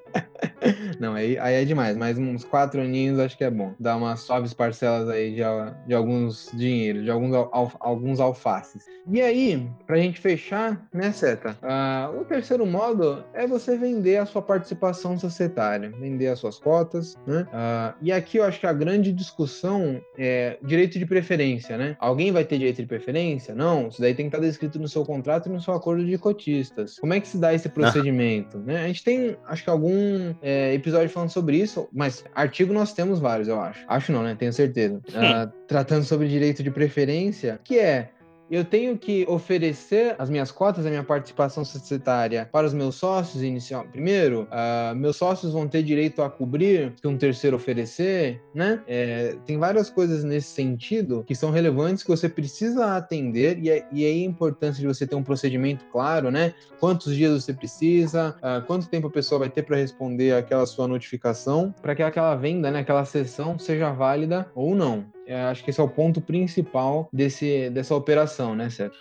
Não, 0.99 1.15
aí, 1.15 1.39
aí 1.39 1.55
é 1.55 1.65
demais, 1.65 1.97
mas 1.97 2.19
uns 2.19 2.45
quatro 2.45 2.81
aninhos 2.81 3.19
acho 3.19 3.37
que 3.37 3.45
é 3.45 3.50
bom. 3.50 3.75
Dar 3.78 3.97
umas 3.97 4.21
suaves 4.21 4.52
parcelas 4.52 5.09
aí 5.09 5.31
de, 5.31 5.43
de 5.87 5.95
alguns 5.95 6.50
dinheiros, 6.54 7.04
de 7.04 7.11
alguns, 7.11 7.35
al- 7.35 7.50
al- 7.52 7.73
alguns 7.81 8.21
alfaces. 8.21 8.85
E 9.11 9.21
aí, 9.23 9.69
pra 9.87 9.97
gente 9.97 10.21
fechar, 10.21 10.87
né, 10.93 11.13
Seta? 11.13 11.57
ah, 11.63 12.11
o 12.21 12.25
terceiro 12.25 12.67
modo 12.67 13.25
é 13.33 13.47
você 13.47 13.76
vender 13.76 14.19
a 14.19 14.26
sua 14.26 14.43
participação 14.43 15.19
societária, 15.19 15.91
vender 15.99 16.28
as 16.28 16.39
suas 16.39 16.59
cotas, 16.59 17.17
né? 17.26 17.47
Ah, 17.52 17.95
e 18.02 18.13
aqui 18.13 18.37
eu 18.39 18.45
acho 18.45 18.61
que 18.61 18.67
a 18.67 18.73
grande 18.73 19.13
discussão 19.13 20.00
é 20.19 20.59
direito 20.63 20.99
de 20.99 21.07
preferência, 21.07 21.78
né? 21.78 21.97
Alguém 21.99 22.33
vai 22.33 22.45
ter 22.45 22.59
direito 22.59 22.83
de 22.83 22.87
preferência? 22.87 23.54
Não, 23.54 23.89
isso 23.89 24.00
daí 24.00 24.15
tem 24.15 24.28
que 24.28 24.37
estar 24.37 24.47
descrito 24.47 24.78
no 24.78 24.89
seu 24.89 25.04
contrato 25.04 25.49
e 25.49 25.52
no 25.52 25.61
seu 25.61 25.73
acordo 25.75 26.04
de 26.04 26.19
cotistas. 26.19 26.99
Como 26.99 27.15
é 27.15 27.21
que 27.21 27.28
se 27.28 27.39
dá 27.39 27.54
esse 27.54 27.69
procedimento? 27.71 28.59
né? 28.59 28.85
A 28.85 28.87
gente 28.89 29.02
tem, 29.04 29.37
acho 29.47 29.65
que 29.65 29.71
algum 29.71 30.35
é, 30.43 30.57
episódio 30.75 31.08
falando 31.08 31.30
sobre 31.30 31.56
isso, 31.56 31.88
mas 31.92 32.25
artigo 32.34 32.73
nós 32.73 32.92
temos 32.92 33.18
vários, 33.18 33.49
eu 33.49 33.60
acho. 33.60 33.84
Acho 33.88 34.12
não, 34.12 34.23
né? 34.23 34.36
Tenho 34.38 34.52
certeza. 34.52 35.00
Ah, 35.14 35.50
tratando 35.66 36.04
sobre 36.04 36.28
direito 36.28 36.62
de 36.62 36.71
preferência, 36.71 37.60
que 37.62 37.78
é 37.78 38.10
eu 38.50 38.65
tenho 38.65 38.97
que 38.97 39.25
oferecer 39.28 40.15
as 40.19 40.30
minhas 40.30 40.50
cotas, 40.50 40.87
a 40.87 40.91
minha 40.91 41.04
participação 41.04 41.65
societária 41.65 42.49
para 42.50 42.67
os 42.67 42.75
meus 42.75 42.95
sócios 42.97 43.43
inicial. 43.43 43.87
Primeiro, 43.91 44.47
ah, 44.50 44.93
meus 44.97 45.17
sócios 45.17 45.52
vão 45.52 45.69
ter 45.69 45.82
direito 45.82 46.23
a 46.23 46.30
cobrir 46.30 46.93
que 47.00 47.06
um 47.06 47.17
terceiro 47.17 47.56
oferecer, 47.56 48.41
né? 48.54 48.82
É, 48.87 49.37
tem 49.45 49.58
várias 49.58 49.91
coisas 49.91 50.25
nesse 50.25 50.49
sentido 50.49 51.25
que 51.26 51.34
são 51.34 51.50
relevantes 51.50 52.02
que 52.02 52.11
você 52.11 52.28
precisa 52.28 52.97
atender 52.97 53.58
e, 53.58 53.71
é- 53.71 53.87
e 53.93 54.04
aí 54.04 54.23
a 54.23 54.26
importância 54.26 54.80
de 54.80 54.87
você 54.87 55.06
ter 55.06 55.15
um 55.15 55.23
procedimento 55.23 55.84
claro, 55.93 56.30
né? 56.30 56.54
Quantos 56.80 57.15
dias 57.15 57.43
você 57.45 57.52
precisa, 57.52 58.37
ah, 58.43 58.63
quanto 58.67 58.89
tempo 58.89 59.08
a 59.08 59.11
pessoa 59.11 59.41
vai 59.41 59.50
ter 59.50 59.63
para 59.63 59.76
responder 59.76 60.34
aquela 60.34 60.67
sua 60.67 60.89
notificação, 60.89 61.75
para 61.82 61.95
que 61.95 62.02
aquela 62.02 62.34
venda, 62.34 62.71
né, 62.71 62.80
aquela 62.80 63.04
sessão 63.04 63.58
seja 63.58 63.91
válida 63.91 64.50
ou 64.54 64.75
não. 64.75 65.06
É, 65.28 65.43
acho 65.43 65.62
que 65.62 65.69
esse 65.71 65.78
é 65.78 65.82
o 65.84 65.88
ponto 65.88 66.21
principal 66.23 67.08
desse, 67.12 67.69
dessa 67.71 67.95
operação, 67.95 68.54
né, 68.56 68.71
Sérgio? 68.71 68.97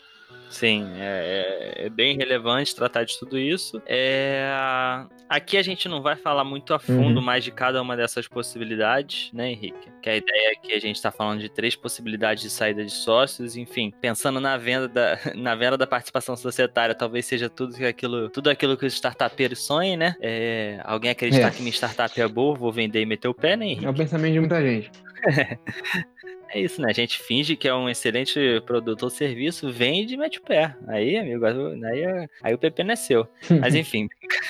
Sim, 0.50 0.86
é, 0.96 1.74
é- 1.78 1.86
é 1.88 1.90
bem 1.90 2.16
relevante 2.16 2.74
tratar 2.74 3.04
de 3.04 3.20
tudo 3.20 3.38
isso. 3.38 3.82
É, 3.86 4.50
aqui 5.28 5.58
a 5.58 5.62
gente 5.62 5.90
não 5.90 6.02
vai 6.02 6.16
falar 6.16 6.46
muito 6.46 6.74
a 6.74 6.80
fundo 6.80 7.20
Uhum. 7.20 7.26
mais 7.26 7.44
de 7.44 7.52
cada 7.52 7.82
uma 7.82 7.98
dessas 7.98 8.30
possibilidades, 8.30 9.30
né, 9.34 9.52
Henrique? 9.52 9.90
Que 10.02 10.10
a 10.10 10.16
ideia 10.16 10.52
é 10.54 10.56
que 10.56 10.72
a 10.74 10.80
gente 10.80 10.96
está 10.96 11.12
falando 11.12 11.42
de 11.42 11.50
três 11.50 11.76
possibilidades 11.76 12.44
de 12.44 12.50
saída 12.50 12.84
de 12.84 12.92
sócios, 12.92 13.58
enfim, 13.58 13.92
pensando 14.02 14.40
na 14.40 14.56
venda 14.58 14.88
da, 14.88 15.18
na 15.36 15.54
venda 15.54 15.78
da 15.78 15.86
participação 15.88 16.36
societária, 16.38 16.96
talvez 16.96 17.26
seja 17.26 17.50
tudo 17.50 17.76
aquilo, 17.86 18.30
tudo 18.30 18.50
aquilo 18.50 18.78
que 18.78 18.86
os 18.86 18.94
startupeiros 18.94 19.66
sonhem, 19.66 19.98
né? 19.98 20.16
É, 20.22 20.80
alguém 20.86 21.12
acreditar 21.12 21.48
É. 21.48 21.52
que 21.52 21.62
minha 21.62 21.74
startup 21.74 22.20
é 22.22 22.28
boa, 22.28 22.56
vou 22.56 22.72
vender 22.72 23.02
e 23.02 23.06
meter 23.06 23.28
o 23.28 23.34
pé, 23.34 23.58
né, 23.58 23.66
Henrique? 23.66 23.86
É 23.86 23.90
o 23.90 23.94
pensamento 23.94 24.32
de 24.34 24.40
muita 24.40 24.62
gente. 24.62 24.92
É 26.50 26.62
isso, 26.62 26.82
né? 26.82 26.90
A 26.90 26.94
gente 26.94 27.20
finge 27.20 27.56
que 27.56 27.68
é 27.68 27.74
um 27.74 27.90
excelente 27.90 28.62
produto 28.66 29.04
ou 29.04 29.10
serviço, 29.10 29.72
vende 29.72 30.14
e 30.14 30.18
mete 30.18 30.40
o 30.40 30.42
pé. 30.42 30.76
Aí, 30.88 31.18
amigo, 31.18 31.46
aí, 31.46 32.30
aí 32.42 32.54
o 32.54 32.58
PP 32.58 32.84
não 32.84 32.94
é 32.94 32.96
seu. 32.96 33.28
Mas 33.60 33.76
enfim, 33.76 34.08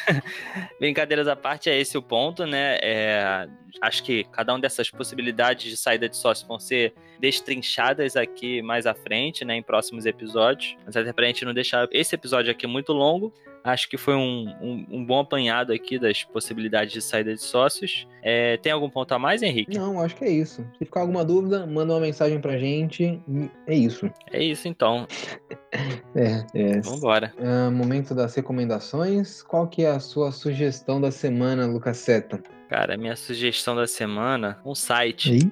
brincadeiras 0.79 1.27
à 1.27 1.35
parte, 1.35 1.69
é 1.69 1.79
esse 1.79 1.97
o 1.97 2.01
ponto, 2.01 2.45
né? 2.45 2.77
É, 2.81 3.47
acho 3.81 4.03
que 4.03 4.23
cada 4.25 4.53
uma 4.53 4.59
dessas 4.59 4.89
possibilidades 4.91 5.71
de 5.71 5.77
saída 5.77 6.07
de 6.07 6.15
sócio 6.15 6.47
vão 6.47 6.59
ser 6.59 6.93
destrinchadas 7.19 8.15
aqui 8.15 8.61
mais 8.61 8.85
à 8.85 8.93
frente, 8.93 9.43
né? 9.43 9.55
Em 9.55 9.63
próximos 9.63 10.05
episódios. 10.05 10.77
Mas 10.85 10.95
até 10.95 11.11
pra 11.11 11.25
gente 11.25 11.45
não 11.45 11.53
deixar 11.53 11.87
esse 11.91 12.13
episódio 12.13 12.51
aqui 12.51 12.67
muito 12.67 12.93
longo, 12.93 13.33
acho 13.67 13.89
que 13.89 13.97
foi 13.97 14.15
um, 14.15 14.47
um, 14.61 14.85
um 14.89 15.05
bom 15.05 15.19
apanhado 15.19 15.73
aqui 15.73 15.99
das 15.99 16.23
possibilidades 16.23 16.93
de 16.93 17.01
saída 17.01 17.33
de 17.33 17.41
sócios. 17.41 18.07
É, 18.21 18.57
tem 18.57 18.71
algum 18.71 18.89
ponto 18.89 19.11
a 19.13 19.19
mais, 19.19 19.41
Henrique? 19.41 19.77
Não, 19.77 20.01
acho 20.01 20.15
que 20.15 20.23
é 20.25 20.29
isso. 20.29 20.65
Se 20.77 20.85
ficar 20.85 21.01
alguma 21.01 21.23
dúvida, 21.23 21.65
manda 21.65 21.93
uma 21.93 21.99
mensagem 21.99 22.39
pra 22.39 22.57
gente. 22.57 23.21
e 23.27 23.49
É 23.65 23.75
isso. 23.75 24.09
É 24.31 24.43
isso 24.43 24.67
então. 24.67 25.05
É, 26.15 26.43
é. 26.55 26.81
Vambora. 26.81 27.31
Ah, 27.39 27.69
momento 27.69 28.15
das 28.15 28.33
recomendações. 28.33 29.43
Qual 29.43 29.67
que 29.67 29.83
é 29.83 29.91
a 29.91 29.99
sua 29.99 30.31
sugestão 30.31 30.99
da 30.99 31.11
semana, 31.11 31.67
Lucas 31.67 31.97
Seta? 31.97 32.41
Cara, 32.69 32.97
minha 32.97 33.15
sugestão 33.15 33.75
da 33.75 33.85
semana, 33.85 34.59
um 34.65 34.73
site. 34.73 35.33
Aí? 35.33 35.51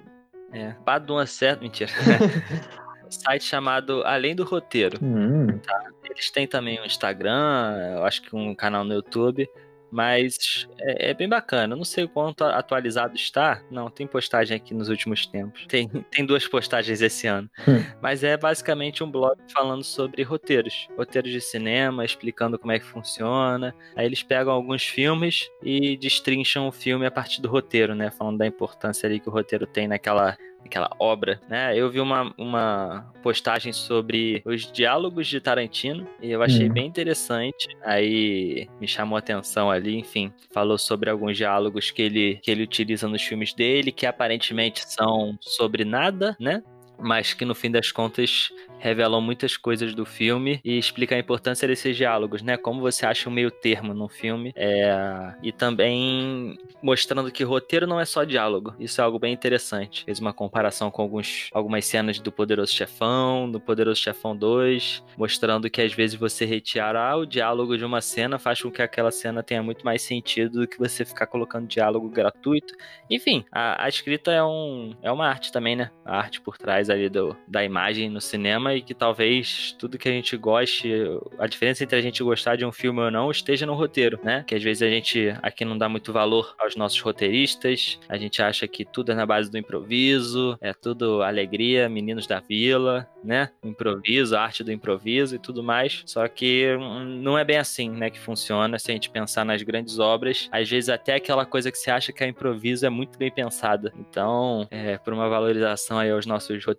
É, 0.51 0.71
Padua 0.84 1.28
certo, 1.28 1.62
mentira. 1.62 1.91
site 3.09 3.43
chamado 3.43 4.03
Além 4.05 4.35
do 4.35 4.43
Roteiro. 4.43 4.99
Hum. 5.01 5.57
Tá? 5.59 5.89
Eles 6.03 6.29
têm 6.31 6.47
também 6.47 6.79
um 6.79 6.85
Instagram, 6.85 7.95
eu 7.95 8.05
acho 8.05 8.21
que 8.21 8.35
um 8.35 8.53
canal 8.55 8.83
no 8.83 8.93
YouTube. 8.93 9.49
Mas 9.95 10.67
é, 10.77 11.11
é, 11.11 11.13
bem 11.13 11.29
bacana. 11.29 11.73
Eu 11.73 11.77
não 11.77 11.85
sei 11.85 12.03
o 12.03 12.09
quanto 12.09 12.43
atualizado 12.43 13.15
está. 13.15 13.61
Não, 13.71 13.89
tem 13.89 14.05
postagem 14.05 14.57
aqui 14.57 14.73
nos 14.73 14.89
últimos 14.89 15.25
tempos. 15.25 15.65
Tem, 15.67 15.87
tem 16.11 16.25
duas 16.25 16.45
postagens 16.45 17.01
esse 17.01 17.27
ano. 17.27 17.49
Hum. 17.65 17.81
Mas 18.01 18.21
é 18.21 18.35
basicamente 18.35 19.05
um 19.05 19.09
blog 19.09 19.37
falando 19.53 19.85
sobre 19.85 20.21
roteiros. 20.23 20.89
Roteiros 20.97 21.31
de 21.31 21.39
cinema, 21.39 22.03
explicando 22.03 22.59
como 22.59 22.73
é 22.73 22.79
que 22.79 22.85
funciona. 22.85 23.73
Aí 23.95 24.05
eles 24.05 24.21
pegam 24.21 24.51
alguns 24.51 24.83
filmes 24.83 25.49
e 25.63 25.95
destrincham 25.95 26.67
o 26.67 26.73
filme 26.73 27.05
a 27.05 27.11
partir 27.11 27.41
do 27.41 27.47
roteiro, 27.47 27.95
né? 27.95 28.11
Falando 28.11 28.39
da 28.39 28.45
importância 28.45 29.07
ali 29.07 29.21
que 29.21 29.29
o 29.29 29.31
roteiro 29.31 29.65
tem 29.65 29.87
naquela 29.87 30.37
aquela 30.65 30.89
obra, 30.99 31.39
né? 31.49 31.78
Eu 31.78 31.89
vi 31.89 31.99
uma, 31.99 32.34
uma 32.38 33.12
postagem 33.21 33.71
sobre 33.73 34.41
os 34.45 34.71
diálogos 34.71 35.28
de 35.28 35.39
Tarantino 35.39 36.08
e 36.21 36.32
eu 36.32 36.41
achei 36.41 36.69
Hum. 36.69 36.73
bem 36.73 36.86
interessante. 36.88 37.67
Aí 37.84 38.67
me 38.80 38.88
chamou 38.88 39.15
a 39.15 39.19
atenção 39.19 39.69
ali, 39.69 39.95
enfim, 39.97 40.32
falou 40.51 40.78
sobre 40.78 41.10
alguns 41.10 41.38
diálogos 41.38 41.91
que 41.91 42.01
ele, 42.01 42.39
que 42.41 42.51
ele 42.51 42.63
utiliza 42.63 43.08
nos 43.08 43.21
filmes 43.21 43.54
dele, 43.54 43.91
que 43.91 44.06
aparentemente 44.06 44.82
são 44.91 45.38
sobre 45.41 45.86
nada, 45.86 46.36
né? 46.39 46.62
Mas 46.99 47.34
que 47.34 47.45
no 47.45 47.55
fim 47.55 47.71
das 47.71 47.91
contas 47.91 48.51
revelam 48.79 49.21
muitas 49.21 49.58
coisas 49.58 49.95
do 49.95 50.05
filme 50.05 50.60
e 50.63 50.77
explica 50.77 51.15
a 51.15 51.19
importância 51.19 51.67
desses 51.67 51.95
diálogos, 51.95 52.41
né? 52.41 52.58
Como 52.58 52.81
você 52.81 53.05
acha 53.05 53.29
um 53.29 53.34
meio 53.34 53.49
termo 53.49 53.93
num 53.93 54.08
filme. 54.08 54.53
É... 54.55 55.34
E 55.41 55.51
também 55.51 56.58
mostrando 56.81 57.31
que 57.31 57.43
roteiro 57.43 57.88
não 57.88 57.99
é 57.99 58.05
só 58.05 58.23
diálogo. 58.23 58.75
Isso 58.79 59.01
é 59.01 59.03
algo 59.03 59.17
bem 59.17 59.34
interessante. 59.34 60.03
Fez 60.05 60.19
uma 60.19 60.34
comparação 60.34 60.91
com 60.91 61.01
alguns, 61.01 61.49
algumas 61.51 61.86
cenas 61.86 62.19
do 62.19 62.31
Poderoso 62.31 62.73
Chefão, 62.73 63.49
do 63.49 63.60
Poderoso 63.60 63.99
Chefão 63.99 64.36
2, 64.36 65.03
mostrando 65.17 65.69
que 65.69 65.81
às 65.81 65.93
vezes 65.93 66.15
você 66.15 66.45
retirar 66.45 67.17
o 67.17 67.25
diálogo 67.25 67.77
de 67.77 67.86
uma 67.86 68.01
cena 68.01 68.38
faz 68.38 68.62
com 68.62 68.69
que 68.69 68.81
aquela 68.81 69.12
cena 69.12 69.41
tenha 69.41 69.63
muito 69.63 69.84
mais 69.84 70.01
sentido 70.01 70.60
do 70.60 70.67
que 70.67 70.77
você 70.77 71.03
ficar 71.03 71.27
colocando 71.27 71.67
diálogo 71.67 72.08
gratuito. 72.10 72.73
Enfim, 73.10 73.43
a, 73.51 73.86
a 73.86 73.89
escrita 73.89 74.31
é, 74.31 74.43
um, 74.43 74.95
é 75.01 75.12
uma 75.12 75.27
arte 75.27 75.51
também, 75.51 75.75
né? 75.75 75.89
A 76.05 76.17
arte 76.17 76.39
por 76.39 76.58
trás 76.58 76.85
ali 76.89 77.10
do, 77.10 77.36
da 77.48 77.63
imagem 77.63 78.10
no 78.10 78.21
cinema 78.21 78.74
e 78.74 78.82
que 78.82 78.93
talvez 78.93 79.76
tudo 79.78 79.98
que 79.98 80.10
a 80.10 80.12
gente 80.12 80.36
goste, 80.38 80.91
a 81.38 81.48
diferença 81.48 81.84
entre 81.84 81.98
a 81.98 82.02
gente 82.02 82.24
gostar 82.24 82.56
de 82.56 82.65
um 82.65 82.71
filme 82.71 83.02
ou 83.02 83.12
não 83.12 83.32
esteja 83.32 83.65
no 83.65 83.74
roteiro, 83.74 84.19
né? 84.24 84.43
Que 84.48 84.56
às 84.56 84.63
vezes 84.63 84.82
a 84.82 84.89
gente 84.89 85.36
aqui 85.41 85.65
não 85.65 85.78
dá 85.78 85.88
muito 85.88 86.12
valor 86.12 86.56
aos 86.60 86.76
nossos 86.76 87.00
roteiristas, 87.00 88.00
a 88.08 88.17
gente 88.17 88.41
acha 88.41 88.67
que 88.67 88.86
tudo 88.86 89.12
é 89.12 89.15
na 89.15 89.26
base 89.26 89.50
do 89.50 89.58
improviso, 89.58 90.58
é 90.62 90.74
tudo 90.74 91.21
alegria, 91.21 91.89
meninos 91.89 92.28
da 92.28 92.39
vila, 92.39 93.08
né? 93.24 93.50
Improviso, 93.63 94.38
arte 94.38 94.63
do 94.63 94.71
improviso 94.71 95.36
e 95.36 95.39
tudo 95.39 95.63
mais. 95.63 96.04
Só 96.06 96.28
que 96.28 96.78
não 97.21 97.38
é 97.38 97.43
bem 97.43 97.58
assim, 97.58 97.89
né, 97.89 98.10
que 98.10 98.19
funciona 98.19 98.78
se 98.78 98.91
a 98.91 98.93
gente 98.93 99.10
pensar 99.10 99.43
nas 99.43 99.62
grandes 99.63 100.00
obras. 100.00 100.48
Às 100.52 100.69
vezes 100.69 100.89
até 100.89 101.15
aquela 101.15 101.45
coisa 101.45 101.71
que 101.71 101.78
você 101.78 101.91
acha 101.91 102.12
que 102.13 102.24
é 102.24 102.28
improviso 102.28 102.86
é 102.86 102.89
muito 102.89 103.17
bem 103.17 103.32
pensada. 103.32 103.93
Então, 103.98 104.67
é, 104.69 104.98
por 104.98 105.13
uma 105.13 105.28
valorização 105.28 105.98
aí 105.98 106.12
aos 106.12 106.26
nossos 106.26 106.63
roteiristas, 106.63 106.74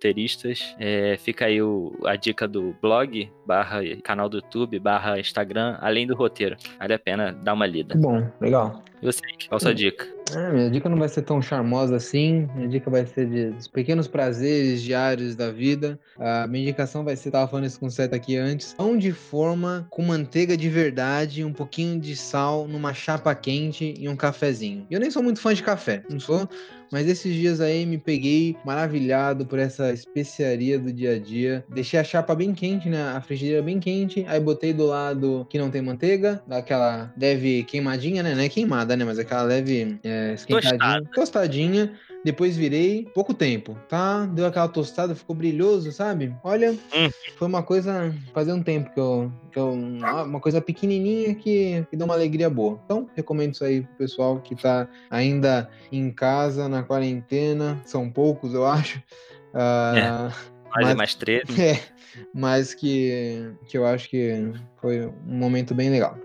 é, 0.79 1.17
fica 1.17 1.45
aí 1.45 1.61
o, 1.61 1.93
a 2.05 2.15
dica 2.15 2.47
do 2.47 2.75
blog, 2.81 3.29
barra 3.45 3.79
canal 4.03 4.29
do 4.29 4.37
YouTube, 4.37 4.79
barra 4.79 5.19
Instagram, 5.19 5.77
além 5.81 6.05
do 6.05 6.15
roteiro. 6.15 6.55
Vale 6.79 6.93
a 6.93 6.99
pena 6.99 7.31
dar 7.31 7.53
uma 7.53 7.65
lida. 7.65 7.95
Bom, 7.97 8.29
legal. 8.39 8.83
E 9.01 9.05
você, 9.05 9.21
qual 9.47 9.57
a 9.57 9.59
sua 9.59 9.75
dica? 9.75 10.07
É, 10.35 10.51
minha 10.51 10.69
dica 10.69 10.89
não 10.89 10.97
vai 10.97 11.07
ser 11.07 11.21
tão 11.21 11.41
charmosa 11.41 11.95
assim. 11.95 12.47
Minha 12.55 12.67
dica 12.67 12.89
vai 12.89 13.05
ser 13.05 13.27
de, 13.27 13.51
dos 13.51 13.67
pequenos 13.67 14.07
prazeres 14.07 14.81
diários 14.81 15.35
da 15.35 15.51
vida. 15.51 15.99
A 16.19 16.47
minha 16.47 16.63
indicação 16.63 17.03
vai 17.03 17.15
ser, 17.15 17.31
tava 17.31 17.47
falando 17.47 17.65
isso 17.65 17.79
com 17.79 17.85
o 17.85 17.91
Seta 17.91 18.15
aqui 18.15 18.35
antes, 18.35 18.73
pão 18.73 18.97
de 18.97 19.11
forma 19.11 19.87
com 19.89 20.01
manteiga 20.01 20.57
de 20.57 20.69
verdade, 20.69 21.43
um 21.43 21.53
pouquinho 21.53 21.99
de 21.99 22.15
sal 22.15 22.67
numa 22.67 22.93
chapa 22.93 23.33
quente 23.35 23.93
e 23.97 24.09
um 24.09 24.15
cafezinho. 24.15 24.85
E 24.89 24.93
eu 24.93 24.99
nem 24.99 25.11
sou 25.11 25.21
muito 25.21 25.39
fã 25.39 25.53
de 25.53 25.63
café, 25.63 26.03
não 26.09 26.19
sou. 26.19 26.49
Mas 26.91 27.07
esses 27.07 27.33
dias 27.33 27.61
aí 27.61 27.85
me 27.85 27.97
peguei 27.97 28.55
maravilhado 28.65 29.45
por 29.45 29.59
essa 29.59 29.91
especiaria 29.91 30.79
do 30.79 30.91
dia 30.91 31.15
a 31.15 31.19
dia. 31.19 31.65
Deixei 31.69 31.99
a 31.99 32.03
chapa 32.03 32.35
bem 32.35 32.53
quente, 32.53 32.89
né? 32.89 33.01
A 33.15 33.21
frigideira 33.21 33.61
bem 33.61 33.79
quente. 33.79 34.25
Aí 34.27 34.39
botei 34.39 34.73
do 34.73 34.85
lado 34.85 35.45
que 35.49 35.57
não 35.57 35.69
tem 35.69 35.81
manteiga, 35.81 36.41
daquela 36.47 37.13
leve 37.19 37.63
queimadinha, 37.63 38.23
né? 38.23 38.33
Não 38.35 38.41
é 38.41 38.49
queimada, 38.49 38.95
né? 38.95 39.03
Mas 39.03 39.19
aquela 39.19 39.43
leve 39.43 39.99
é, 40.03 40.33
esquentadinha. 40.33 40.77
Tostada. 40.77 41.09
Tostadinha. 41.13 41.93
Depois 42.25 42.57
virei, 42.57 43.07
pouco 43.13 43.33
tempo, 43.33 43.77
tá? 43.87 44.25
Deu 44.25 44.45
aquela 44.45 44.67
tostada, 44.67 45.15
ficou 45.15 45.35
brilhoso, 45.35 45.91
sabe? 45.91 46.35
Olha, 46.43 46.71
Hum. 46.71 47.09
foi 47.37 47.47
uma 47.47 47.63
coisa, 47.63 48.13
fazia 48.33 48.53
um 48.53 48.61
tempo 48.63 48.91
que 48.93 48.99
eu, 48.99 49.31
que 49.51 49.59
eu 49.59 49.71
uma 49.71 50.39
coisa 50.39 50.59
pequenininha 50.59 51.33
que, 51.35 51.85
que 51.89 51.95
dá 51.95 52.05
uma 52.05 52.15
alegria 52.15 52.49
boa. 52.49 52.81
Então, 52.83 53.09
recomendo 53.15 53.53
isso 53.53 53.63
aí 53.63 53.81
pro 53.81 53.95
pessoal 53.95 54.39
que 54.41 54.55
tá 54.55 54.87
ainda 55.09 55.69
em 55.91 56.11
casa, 56.11 56.67
na 56.67 56.83
quarentena, 56.83 57.79
são 57.85 58.09
poucos, 58.09 58.53
eu 58.53 58.65
acho. 58.65 59.01
Ah, 59.53 60.31
Mais 60.75 60.85
Mas- 60.87 60.91
e 60.93 60.97
mais 60.97 61.15
treta. 61.15 61.53
é, 61.61 61.79
mas 62.33 62.73
que, 62.73 63.51
que 63.67 63.77
eu 63.77 63.85
acho 63.85 64.09
que 64.09 64.51
foi 64.81 65.05
um 65.07 65.13
momento 65.37 65.73
bem 65.73 65.89
legal. 65.89 66.17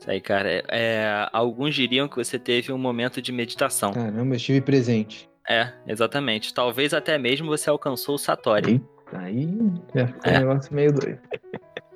Isso 0.00 0.10
aí, 0.10 0.20
cara. 0.20 0.62
É, 0.68 1.28
alguns 1.32 1.74
diriam 1.74 2.06
que 2.08 2.16
você 2.16 2.38
teve 2.38 2.72
um 2.72 2.78
momento 2.78 3.20
de 3.20 3.32
meditação. 3.32 3.92
Caramba, 3.92 4.34
eu 4.34 4.36
estive 4.36 4.60
presente. 4.60 5.27
É, 5.48 5.72
exatamente. 5.86 6.52
Talvez 6.52 6.92
até 6.92 7.16
mesmo 7.18 7.48
você 7.48 7.70
alcançou 7.70 8.16
o 8.16 8.18
Satori. 8.18 8.82
Aí 9.12 9.48
já 9.94 10.06
ficou 10.06 10.32
É. 10.32 10.36
um 10.36 10.40
negócio 10.40 10.74
meio 10.74 10.92
doido. 10.92 11.18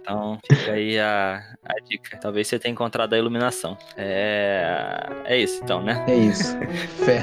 Então 0.00 0.38
fica 0.50 0.72
aí 0.72 0.98
a, 0.98 1.42
a 1.64 1.74
dica. 1.84 2.16
Talvez 2.18 2.48
você 2.48 2.58
tenha 2.58 2.72
encontrado 2.72 3.12
a 3.12 3.18
iluminação. 3.18 3.76
É, 3.96 5.06
é 5.26 5.38
isso 5.38 5.60
então, 5.62 5.82
né? 5.82 6.04
É 6.08 6.14
isso. 6.14 6.56
Fé. 7.04 7.22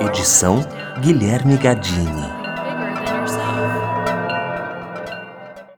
Edição 0.00 0.60
Guilherme 1.00 1.56
Gadini. 1.56 2.39